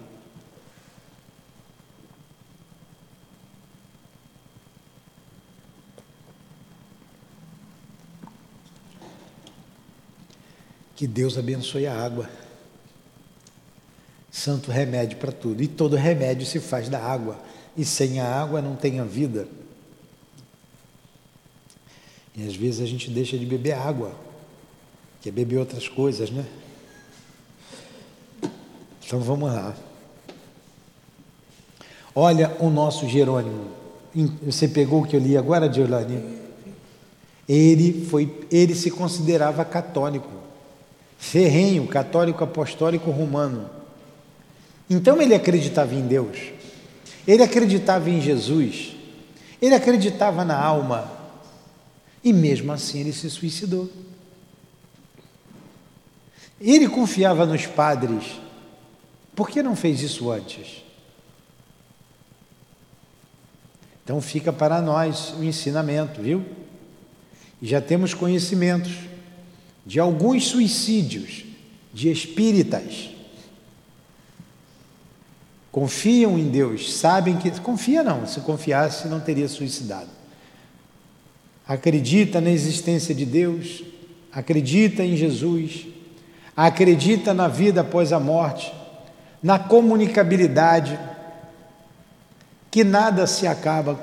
[10.99, 12.29] Que Deus abençoe a água
[14.29, 15.63] santo remédio para tudo.
[15.63, 17.39] E todo remédio se faz da água.
[17.77, 19.47] E sem a água não tem a vida.
[22.35, 24.13] E às vezes a gente deixa de beber água,
[25.21, 26.45] quer beber outras coisas, né?
[29.01, 29.73] Então vamos lá.
[32.13, 33.71] Olha o nosso Jerônimo.
[34.43, 36.37] Você pegou o que eu li agora, Giovanni?
[37.47, 40.38] Ele foi, ele se considerava católico,
[41.19, 43.69] ferrenho, católico apostólico romano.
[44.89, 46.37] Então ele acreditava em Deus,
[47.27, 48.95] ele acreditava em Jesus,
[49.61, 51.11] ele acreditava na alma,
[52.23, 53.91] e mesmo assim ele se suicidou.
[56.59, 58.39] Ele confiava nos padres,
[59.35, 60.83] por que não fez isso antes?
[64.03, 66.43] Então fica para nós o ensinamento, viu?
[67.61, 69.08] E já temos conhecimentos
[69.89, 71.43] de alguns suicídios
[71.91, 73.09] de espíritas
[75.71, 77.51] Confiam em Deus, sabem que.
[77.61, 80.09] Confia não, se confiasse não teria suicidado.
[81.67, 83.83] acredita na existência de Deus,
[84.31, 85.85] acredita em Jesus,
[86.55, 88.73] acredita na vida após a morte,
[89.41, 90.99] na comunicabilidade,
[92.71, 93.99] que nada se acaba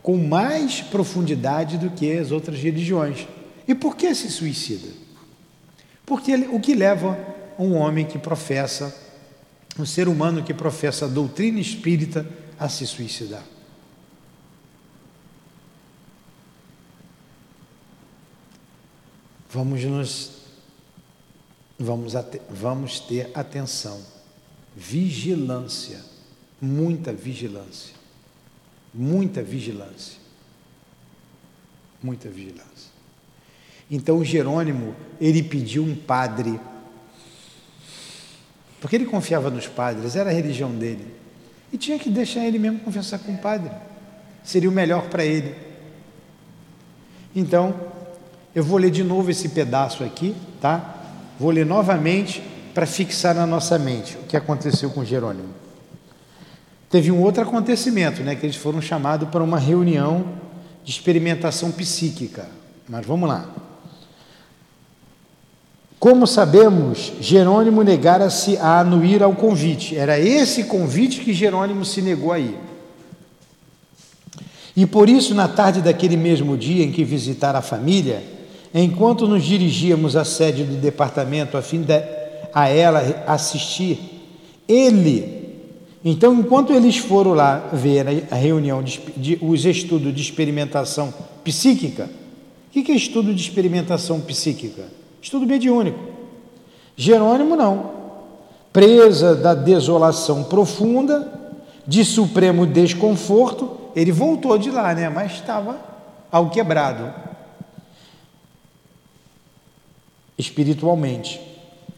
[0.00, 3.26] com mais profundidade do que as outras religiões.
[3.66, 5.01] E por que se suicida?
[6.04, 7.18] Porque o que leva
[7.58, 8.94] um homem que professa,
[9.78, 12.26] um ser humano que professa a doutrina espírita
[12.58, 13.44] a se suicidar?
[19.50, 20.42] Vamos nos
[21.82, 22.14] vamos,
[22.48, 24.00] vamos ter atenção,
[24.74, 26.00] vigilância,
[26.60, 27.94] muita vigilância,
[28.94, 30.18] muita vigilância,
[32.02, 32.71] muita vigilância.
[33.92, 36.58] Então Jerônimo, ele pediu um padre,
[38.80, 41.06] porque ele confiava nos padres, era a religião dele,
[41.70, 43.70] e tinha que deixar ele mesmo conversar com o padre,
[44.42, 45.54] seria o melhor para ele.
[47.36, 47.74] Então,
[48.54, 50.96] eu vou ler de novo esse pedaço aqui, tá?
[51.38, 55.50] Vou ler novamente para fixar na nossa mente o que aconteceu com Jerônimo.
[56.88, 60.32] Teve um outro acontecimento, né, que eles foram chamados para uma reunião
[60.82, 62.48] de experimentação psíquica.
[62.88, 63.71] Mas vamos lá.
[66.02, 69.96] Como sabemos, Jerônimo negara-se a anuir ao convite.
[69.96, 72.58] Era esse convite que Jerônimo se negou a ir.
[74.76, 78.20] E por isso, na tarde daquele mesmo dia em que visitara a família,
[78.74, 82.02] enquanto nos dirigíamos à sede do departamento a fim de
[82.52, 84.00] a ela assistir,
[84.66, 85.54] ele,
[86.04, 92.10] então, enquanto eles foram lá ver a reunião, de, de, os estudos de experimentação psíquica,
[92.70, 95.00] o que é estudo de experimentação psíquica?
[95.22, 96.00] Estudo mediúnico.
[96.96, 97.92] Jerônimo não.
[98.72, 101.40] Presa da desolação profunda,
[101.86, 105.08] de supremo desconforto, ele voltou de lá, né?
[105.08, 105.78] Mas estava
[106.30, 107.12] ao quebrado
[110.36, 111.40] espiritualmente.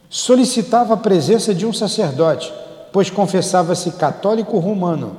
[0.07, 2.53] Solicitava a presença de um sacerdote,
[2.93, 5.17] pois confessava-se católico romano,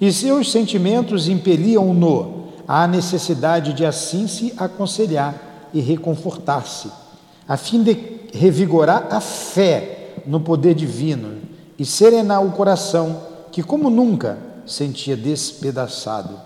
[0.00, 7.01] e seus sentimentos impeliam-no à necessidade de assim se aconselhar e reconfortar-se
[7.46, 7.92] a fim de
[8.32, 11.40] revigorar a fé no poder divino
[11.78, 16.40] e serenar o coração que, como nunca, sentia despedaçado.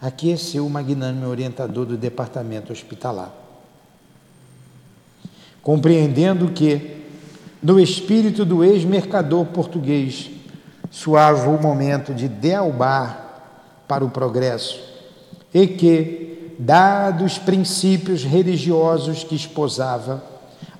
[0.00, 3.32] Aqueceu o magnânimo orientador do departamento hospitalar.
[5.60, 7.04] Compreendendo que,
[7.62, 10.30] no espírito do ex-mercador português,
[10.90, 13.28] suava o momento de dealbar
[13.86, 14.80] para o progresso
[15.52, 16.27] e que,
[16.58, 20.22] dados princípios religiosos que esposava,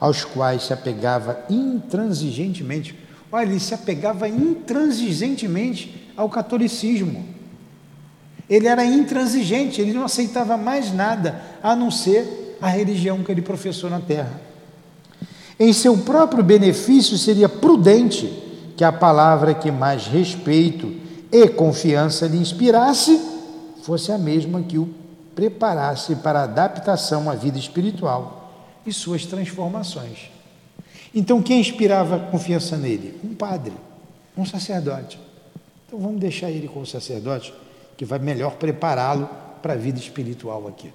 [0.00, 2.94] aos quais se apegava intransigentemente.
[3.30, 7.24] Olha, ele se apegava intransigentemente ao catolicismo.
[8.48, 13.42] Ele era intransigente, ele não aceitava mais nada a não ser a religião que ele
[13.42, 14.40] professou na terra.
[15.60, 18.32] Em seu próprio benefício, seria prudente
[18.76, 20.92] que a palavra que mais respeito
[21.30, 23.20] e confiança lhe inspirasse
[23.82, 24.88] fosse a mesma que o
[25.38, 28.50] preparasse para a adaptação à vida espiritual
[28.84, 30.32] e suas transformações.
[31.14, 33.20] Então, quem inspirava confiança nele?
[33.22, 33.72] Um padre,
[34.36, 35.16] um sacerdote.
[35.86, 37.54] Então, vamos deixar ele com o sacerdote,
[37.96, 39.30] que vai melhor prepará-lo
[39.62, 40.92] para a vida espiritual aqui.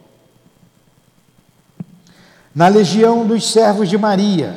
[2.53, 4.53] Na legião dos servos de Maria,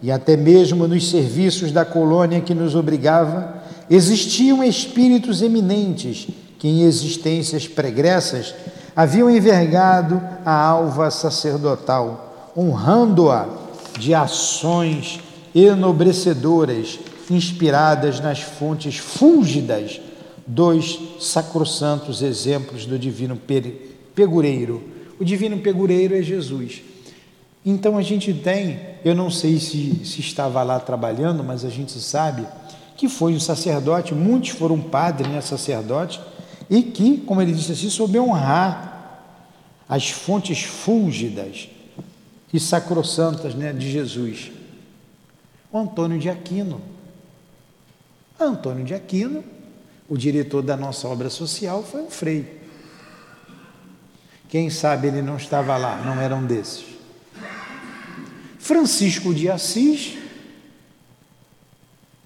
[0.00, 6.82] e até mesmo nos serviços da colônia que nos obrigava, existiam espíritos eminentes que, em
[6.82, 8.54] existências pregressas,
[8.94, 13.48] haviam envergado a alva sacerdotal, honrando-a
[13.98, 15.20] de ações
[15.54, 16.98] enobrecedoras,
[17.30, 20.00] inspiradas nas fontes fúlgidas
[20.46, 23.38] dos sacrossantos exemplos do divino
[24.14, 24.82] pegureiro.
[25.18, 26.82] O divino pegureiro é Jesus.
[27.64, 31.92] Então a gente tem, eu não sei se, se estava lá trabalhando, mas a gente
[31.92, 32.46] sabe
[32.96, 36.20] que foi um sacerdote, muitos foram padres, né, sacerdote,
[36.68, 38.94] e que, como ele disse assim, soube honrar
[39.88, 41.68] as fontes fúlgidas
[42.52, 44.50] e sacrossantas né, de Jesus.
[45.70, 46.80] O Antônio de Aquino.
[48.38, 49.44] Antônio de Aquino,
[50.08, 52.60] o diretor da nossa obra social, foi um frei.
[54.48, 56.84] Quem sabe ele não estava lá, não era um desses.
[58.58, 60.16] Francisco de Assis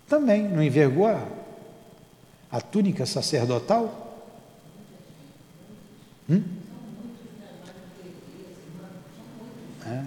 [0.08, 1.26] também não envergou a,
[2.50, 4.07] a túnica sacerdotal?
[6.28, 6.42] Hum?
[9.86, 10.02] É.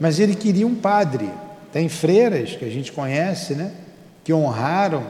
[0.00, 1.30] Mas ele queria um padre.
[1.72, 3.74] Tem freiras que a gente conhece, né?
[4.22, 5.06] Que honraram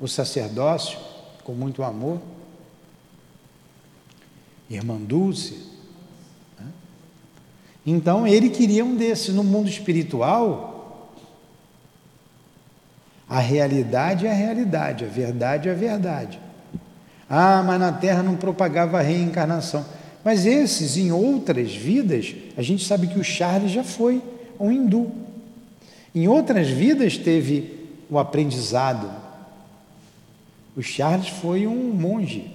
[0.00, 0.98] o sacerdócio
[1.44, 2.20] com muito amor.
[4.68, 5.68] Irmã Dulce.
[7.90, 9.34] Então ele queria um desses.
[9.34, 11.10] No mundo espiritual,
[13.26, 16.38] a realidade é a realidade, a verdade é a verdade.
[17.28, 19.84] Ah, mas na Terra não propagava a reencarnação.
[20.24, 24.22] Mas esses, em outras vidas, a gente sabe que o Charles já foi
[24.58, 25.10] um hindu.
[26.14, 29.10] Em outras vidas teve o aprendizado.
[30.76, 32.50] O Charles foi um monge,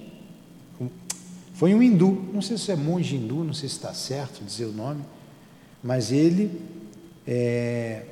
[1.54, 2.30] foi um hindu.
[2.32, 5.02] Não sei se é monge hindu, não sei se está certo dizer o nome,
[5.82, 6.60] mas ele
[7.26, 8.02] é,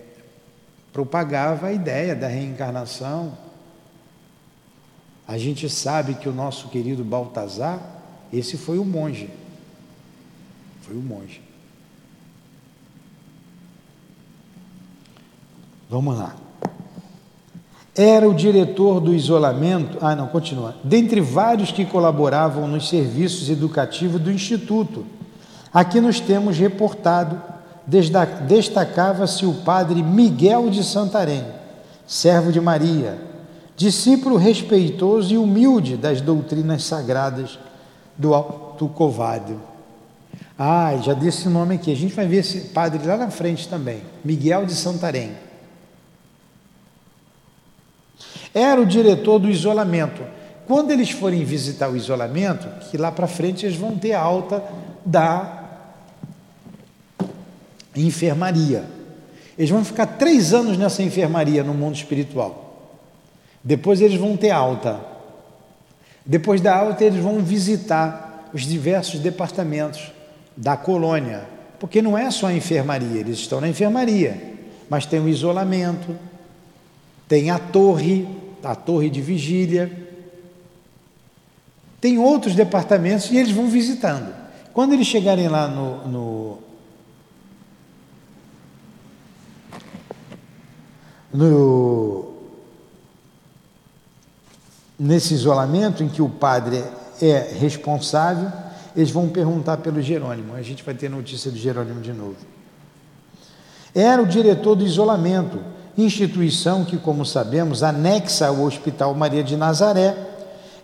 [0.93, 3.37] propagava a ideia da reencarnação.
[5.33, 7.81] A gente sabe que o nosso querido Baltazar,
[8.31, 9.31] esse foi o monge.
[10.83, 11.41] Foi o monge.
[15.89, 16.37] Vamos lá.
[17.97, 19.97] Era o diretor do isolamento.
[20.03, 20.77] Ah, não, continua.
[20.85, 25.07] Dentre vários que colaboravam nos serviços educativos do Instituto,
[25.73, 27.41] aqui nós temos reportado,
[28.47, 31.43] destacava-se o padre Miguel de Santarém,
[32.07, 33.32] servo de Maria,
[33.83, 37.59] discípulo respeitoso e humilde das doutrinas sagradas
[38.17, 39.61] do Alto Covado.
[40.57, 41.91] Ah, já disse esse nome aqui.
[41.91, 45.33] A gente vai ver esse padre lá na frente também, Miguel de Santarém.
[48.55, 50.23] Era o diretor do isolamento.
[50.65, 54.63] Quando eles forem visitar o isolamento, que lá para frente eles vão ter alta
[55.05, 55.61] da
[57.97, 58.85] enfermaria.
[59.59, 62.72] Eles vão ficar três anos nessa enfermaria no mundo espiritual.
[63.65, 65.01] Depois eles vão ter alta.
[66.25, 70.13] Depois da alta, eles vão visitar os diversos departamentos
[70.57, 71.45] da colônia.
[71.79, 74.41] Porque não é só a enfermaria, eles estão na enfermaria,
[74.89, 76.17] mas tem o isolamento,
[77.27, 78.29] tem a torre,
[78.63, 79.91] a torre de vigília,
[82.01, 84.33] tem outros departamentos e eles vão visitando.
[84.73, 86.59] Quando eles chegarem lá no, no,
[91.33, 92.32] no
[94.99, 96.83] nesse isolamento em que o padre
[97.21, 98.51] é responsável,
[98.95, 100.55] eles vão perguntar pelo Jerônimo.
[100.55, 102.37] A gente vai ter notícia do Jerônimo de novo.
[103.95, 105.59] Era o diretor do isolamento
[105.97, 110.17] instituição que, como sabemos, anexa ao Hospital Maria de Nazaré,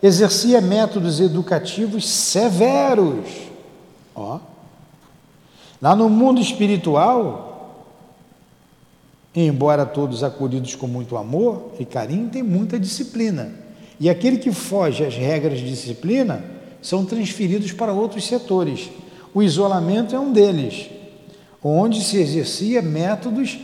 [0.02, 3.26] exercia métodos educativos severos.
[4.14, 4.38] Ó.
[5.80, 7.84] Lá no mundo espiritual,
[9.34, 13.67] embora todos acolhidos com muito amor e carinho, tem muita disciplina.
[14.00, 16.44] E aquele que foge às regras de disciplina
[16.80, 18.90] são transferidos para outros setores.
[19.34, 20.88] O isolamento é um deles,
[21.62, 23.58] onde se exercia métodos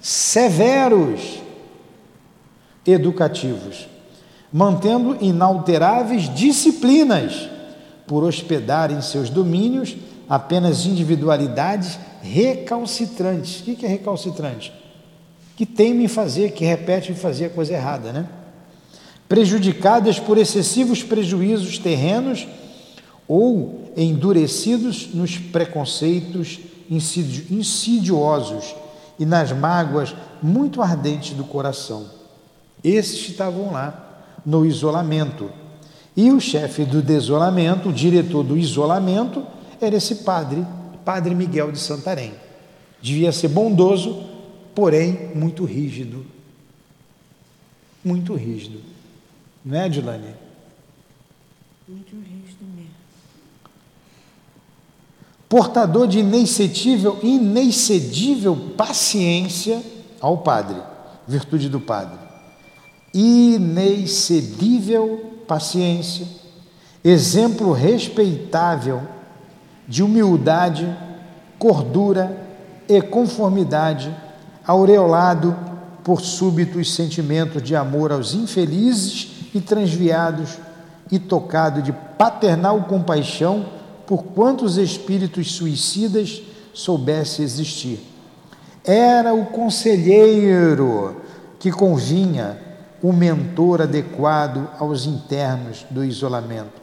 [0.00, 1.40] severos
[2.86, 3.88] educativos,
[4.52, 7.48] mantendo inalteráveis disciplinas,
[8.10, 9.96] por hospedar em seus domínios
[10.28, 13.60] apenas individualidades recalcitrantes.
[13.60, 14.72] O que é recalcitrante?
[15.56, 18.26] Que teime em fazer, que repete em fazer a coisa errada, né?
[19.30, 22.48] Prejudicadas por excessivos prejuízos terrenos
[23.28, 26.58] ou endurecidos nos preconceitos
[26.90, 28.74] insidiosos
[29.20, 32.06] e nas mágoas muito ardentes do coração.
[32.82, 35.48] Esses estavam lá no isolamento.
[36.16, 39.46] E o chefe do desolamento, o diretor do isolamento,
[39.80, 40.66] era esse padre,
[41.04, 42.32] Padre Miguel de Santarém.
[43.00, 44.24] Devia ser bondoso,
[44.74, 46.26] porém muito rígido.
[48.04, 48.89] Muito rígido.
[49.64, 50.34] Não é, Dilane?
[51.88, 53.00] Muito rígido mesmo
[55.50, 59.82] portador de inexcedível, inexcedível paciência
[60.20, 60.76] ao Padre,
[61.26, 62.16] virtude do Padre.
[63.12, 66.24] Inexcedível paciência,
[67.02, 69.02] exemplo respeitável
[69.88, 70.88] de humildade,
[71.58, 72.46] cordura
[72.88, 74.16] e conformidade,
[74.64, 75.56] aureolado
[76.04, 80.58] por súbitos sentimentos de amor aos infelizes e transviados,
[81.10, 83.66] e tocado de paternal compaixão
[84.06, 88.00] por quantos espíritos suicidas soubesse existir.
[88.84, 91.16] Era o conselheiro
[91.58, 92.58] que convinha,
[93.02, 96.80] o mentor adequado aos internos do isolamento.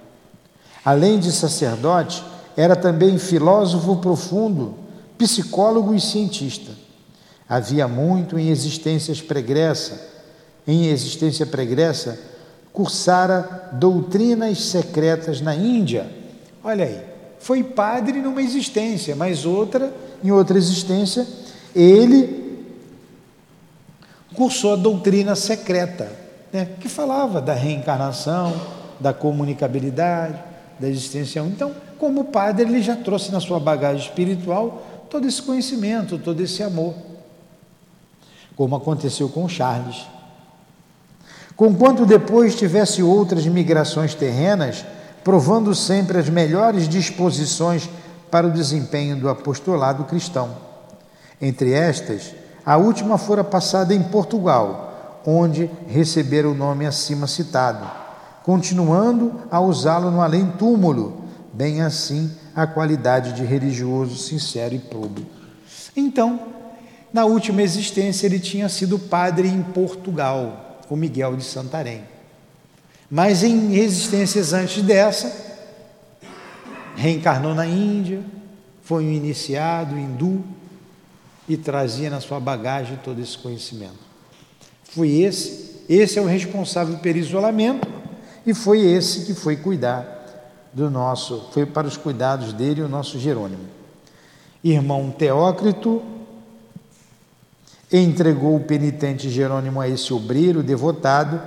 [0.84, 2.24] Além de sacerdote,
[2.56, 4.74] era também filósofo profundo,
[5.18, 6.72] psicólogo e cientista.
[7.48, 10.10] Havia muito em existências pregressa,
[10.66, 12.18] em existência pregressa,
[12.78, 16.08] cursara doutrinas secretas na Índia.
[16.64, 17.02] Olha aí,
[17.40, 19.92] foi padre numa existência, mas outra,
[20.24, 21.26] em outra existência,
[21.76, 22.68] ele
[24.36, 26.08] cursou a doutrina secreta,
[26.54, 28.54] né, que falava da reencarnação,
[29.00, 30.38] da comunicabilidade,
[30.80, 31.48] da existência 1.
[31.48, 36.62] Então, como padre, ele já trouxe na sua bagagem espiritual todo esse conhecimento, todo esse
[36.62, 36.94] amor.
[38.56, 40.06] Como aconteceu com Charles.
[41.58, 44.86] Conquanto depois tivesse outras migrações terrenas,
[45.24, 47.90] provando sempre as melhores disposições
[48.30, 50.56] para o desempenho do apostolado cristão.
[51.42, 57.90] Entre estas, a última fora passada em Portugal, onde recebera o nome acima citado,
[58.44, 65.32] continuando a usá-lo no além-túmulo, bem assim a qualidade de religioso sincero e público.
[65.96, 66.40] Então,
[67.12, 72.04] na última existência, ele tinha sido padre em Portugal o Miguel de Santarém.
[73.10, 75.46] Mas em existências antes dessa,
[76.96, 78.22] reencarnou na Índia,
[78.82, 80.44] foi um iniciado hindu
[81.48, 84.08] e trazia na sua bagagem todo esse conhecimento.
[84.84, 87.88] Foi esse, esse é o responsável pelo isolamento
[88.46, 90.16] e foi esse que foi cuidar
[90.74, 93.66] do nosso, foi para os cuidados dele o nosso Jerônimo.
[94.64, 96.02] Irmão Teócrito
[97.92, 101.42] entregou o penitente Jerônimo a esse obreiro devotado,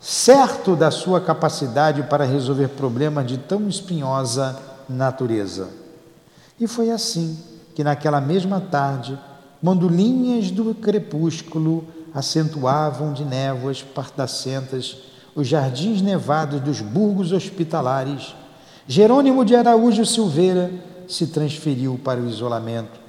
[0.00, 4.58] certo da sua capacidade para resolver problemas de tão espinhosa
[4.88, 5.68] natureza.
[6.58, 7.38] E foi assim
[7.74, 9.18] que, naquela mesma tarde,
[9.62, 11.84] mandolinhas do crepúsculo
[12.14, 14.96] acentuavam de névoas pardacentas
[15.34, 18.34] os jardins nevados dos burgos hospitalares,
[18.88, 20.72] Jerônimo de Araújo Silveira
[21.06, 23.05] se transferiu para o isolamento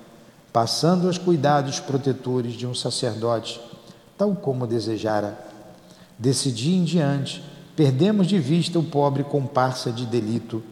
[0.52, 3.60] passando aos cuidados protetores de um sacerdote,
[4.18, 5.38] tal como desejara.
[6.18, 7.44] Desse dia em diante,
[7.76, 10.64] perdemos de vista o pobre comparsa de delito.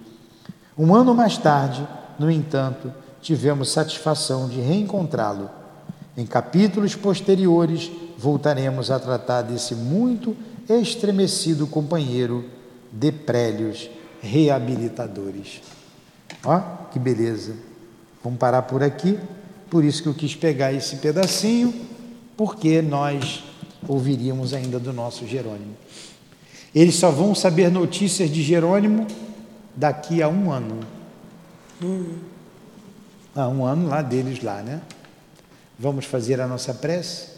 [0.77, 1.87] Um ano mais tarde,
[2.17, 2.91] no entanto,
[3.21, 5.49] tivemos satisfação de reencontrá-lo.
[6.17, 10.35] Em capítulos posteriores, voltaremos a tratar desse muito
[10.67, 12.45] estremecido companheiro
[12.91, 13.89] de prélios
[14.21, 15.61] reabilitadores.
[16.43, 16.59] Ó,
[16.91, 17.53] que beleza!
[18.23, 19.19] Vamos parar por aqui.
[19.75, 21.73] Por isso que eu quis pegar esse pedacinho,
[22.37, 23.43] porque nós
[23.85, 25.75] ouviríamos ainda do nosso Jerônimo.
[26.73, 29.05] Eles só vão saber notícias de Jerônimo
[29.75, 30.79] daqui a um ano.
[31.83, 32.19] Hum.
[33.35, 34.81] Ah, um ano lá deles lá, né?
[35.77, 37.31] Vamos fazer a nossa prece?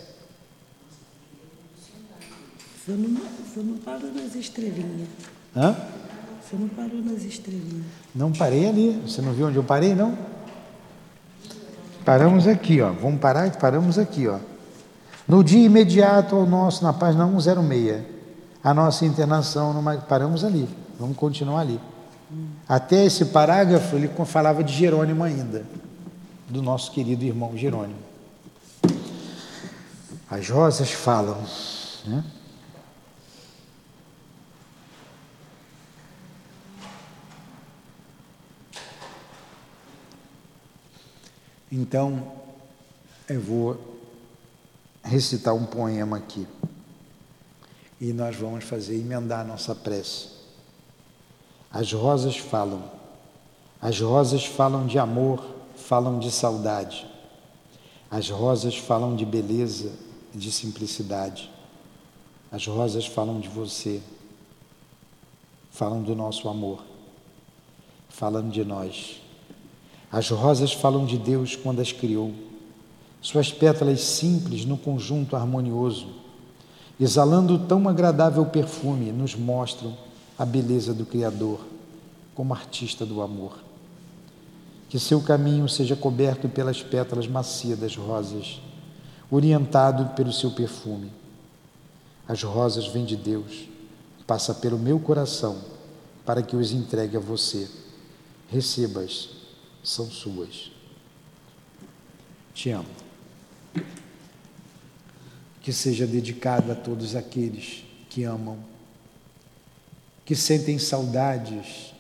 [2.86, 5.08] Você não, você não parou nas estrelinhas.
[5.56, 5.76] Hã?
[6.40, 7.88] Você não parou nas estrelinhas.
[8.14, 9.02] Não parei ali.
[9.08, 10.37] Você não viu onde eu parei, não?
[12.08, 12.90] Paramos aqui, ó.
[12.90, 13.52] Vamos parar?
[13.58, 14.40] Paramos aqui, ó.
[15.28, 18.02] No dia imediato ao nosso, na página 106,
[18.64, 20.70] a nossa internação, numa, paramos ali.
[20.98, 21.78] Vamos continuar ali.
[22.66, 25.66] Até esse parágrafo ele falava de Jerônimo ainda,
[26.48, 28.00] do nosso querido irmão Jerônimo.
[30.32, 31.38] As rosas falam,
[32.06, 32.24] né?
[41.72, 42.32] Então,
[43.28, 43.78] eu vou
[45.04, 46.48] recitar um poema aqui.
[48.00, 50.30] E nós vamos fazer emendar a nossa prece.
[51.72, 52.84] As rosas falam.
[53.82, 55.44] As rosas falam de amor,
[55.76, 57.08] falam de saudade.
[58.10, 59.92] As rosas falam de beleza
[60.34, 61.52] de simplicidade.
[62.52, 64.02] As rosas falam de você.
[65.72, 66.84] Falam do nosso amor.
[68.10, 69.22] Falam de nós.
[70.12, 72.34] As rosas falam de Deus quando as criou.
[73.22, 76.08] Suas pétalas simples no conjunto harmonioso,
[77.00, 79.98] exalando tão agradável perfume, nos mostram
[80.38, 81.60] a beleza do Criador
[82.34, 83.58] como artista do amor.
[84.88, 88.62] Que seu caminho seja coberto pelas pétalas macias das rosas,
[89.30, 91.12] orientado pelo seu perfume.
[92.26, 93.68] As rosas vêm de Deus,
[94.26, 95.58] passa pelo meu coração
[96.26, 97.68] para que os entregue a você.
[98.50, 99.37] Receba-as
[99.88, 100.70] são suas.
[102.54, 102.90] Te amo.
[105.62, 108.60] Que seja dedicado a todos aqueles que amam,
[110.26, 111.94] que sentem saudades,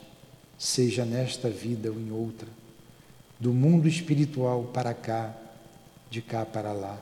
[0.58, 2.50] seja nesta vida ou em outra,
[3.40, 5.34] do mundo espiritual para cá,
[6.10, 7.02] de cá para lá.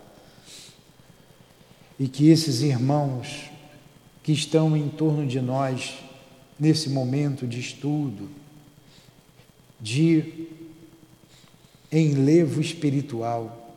[2.00, 3.50] E que esses irmãos
[4.22, 5.96] que estão em torno de nós,
[6.60, 8.30] nesse momento de estudo,
[9.80, 10.65] de
[11.92, 13.74] em levo espiritual,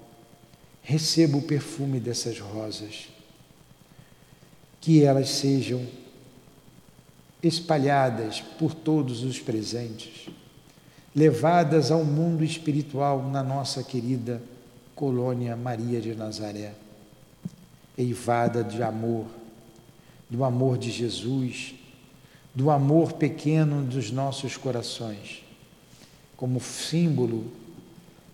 [0.83, 3.09] receba o perfume dessas rosas,
[4.81, 5.87] que elas sejam
[7.43, 10.29] espalhadas por todos os presentes,
[11.15, 14.43] levadas ao mundo espiritual na nossa querida
[14.95, 16.75] colônia Maria de Nazaré,
[17.97, 19.27] eivada de amor,
[20.29, 21.75] do amor de Jesus,
[22.55, 25.45] do amor pequeno dos nossos corações,
[26.37, 27.47] como símbolo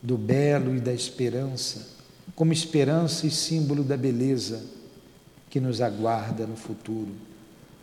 [0.05, 1.89] do belo e da esperança,
[2.37, 4.63] como esperança e símbolo da beleza
[5.49, 7.15] que nos aguarda no futuro.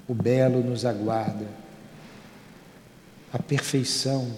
[0.08, 1.48] O belo nos aguarda,
[3.34, 4.32] a perfeição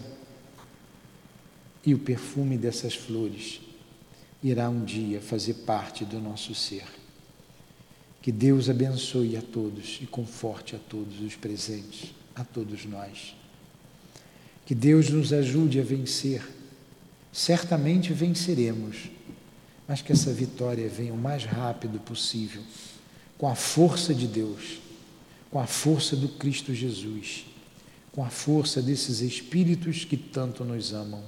[1.85, 3.59] e o perfume dessas flores
[4.41, 6.85] irá um dia fazer parte do nosso ser.
[8.21, 13.35] Que Deus abençoe a todos e conforte a todos os presentes, a todos nós.
[14.65, 16.62] Que Deus nos ajude a vencer.
[17.33, 19.09] Certamente venceremos,
[19.87, 22.61] mas que essa vitória venha o mais rápido possível,
[23.37, 24.79] com a força de Deus,
[25.51, 27.45] com a força do Cristo Jesus,
[28.11, 31.23] com a força desses espíritos que tanto nos amam.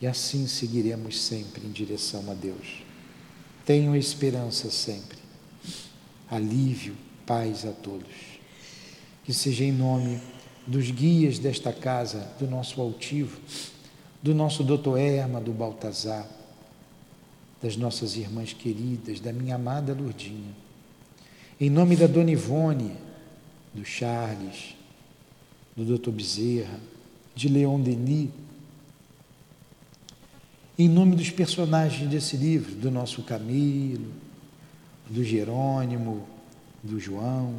[0.00, 2.84] E assim seguiremos sempre em direção a Deus.
[3.64, 5.26] Tenho esperança sempre
[6.30, 8.14] alívio, paz a todos.
[9.24, 10.20] Que seja em nome
[10.66, 13.40] dos guias desta casa, do nosso altivo,
[14.22, 16.26] do nosso doutor Erma, do Baltazar,
[17.62, 20.54] das nossas irmãs queridas, da minha amada Lourdinha.
[21.60, 22.92] Em nome da Dona Ivone,
[23.72, 24.74] do Charles,
[25.76, 26.80] do doutor Bezerra,
[27.34, 28.30] de Leon Denis,
[30.78, 34.12] em nome dos personagens desse livro, do nosso Camilo,
[35.08, 36.26] do Jerônimo,
[36.82, 37.54] do João,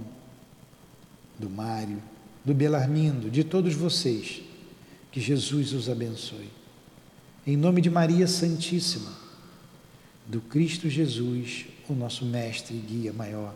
[1.39, 2.01] do Mário,
[2.45, 4.41] do Belarmindo, de todos vocês,
[5.17, 6.47] que Jesus os abençoe.
[7.47, 9.11] Em nome de Maria Santíssima,
[10.27, 13.55] do Cristo Jesus, o nosso mestre e guia maior,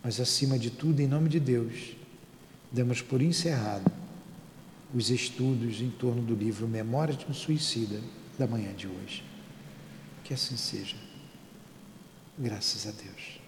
[0.00, 1.96] mas acima de tudo, em nome de Deus,
[2.70, 3.90] damos por encerrado
[4.94, 8.00] os estudos em torno do livro Memória de um Suicida
[8.38, 9.24] da manhã de hoje.
[10.22, 10.94] Que assim seja.
[12.38, 13.39] Graças a Deus.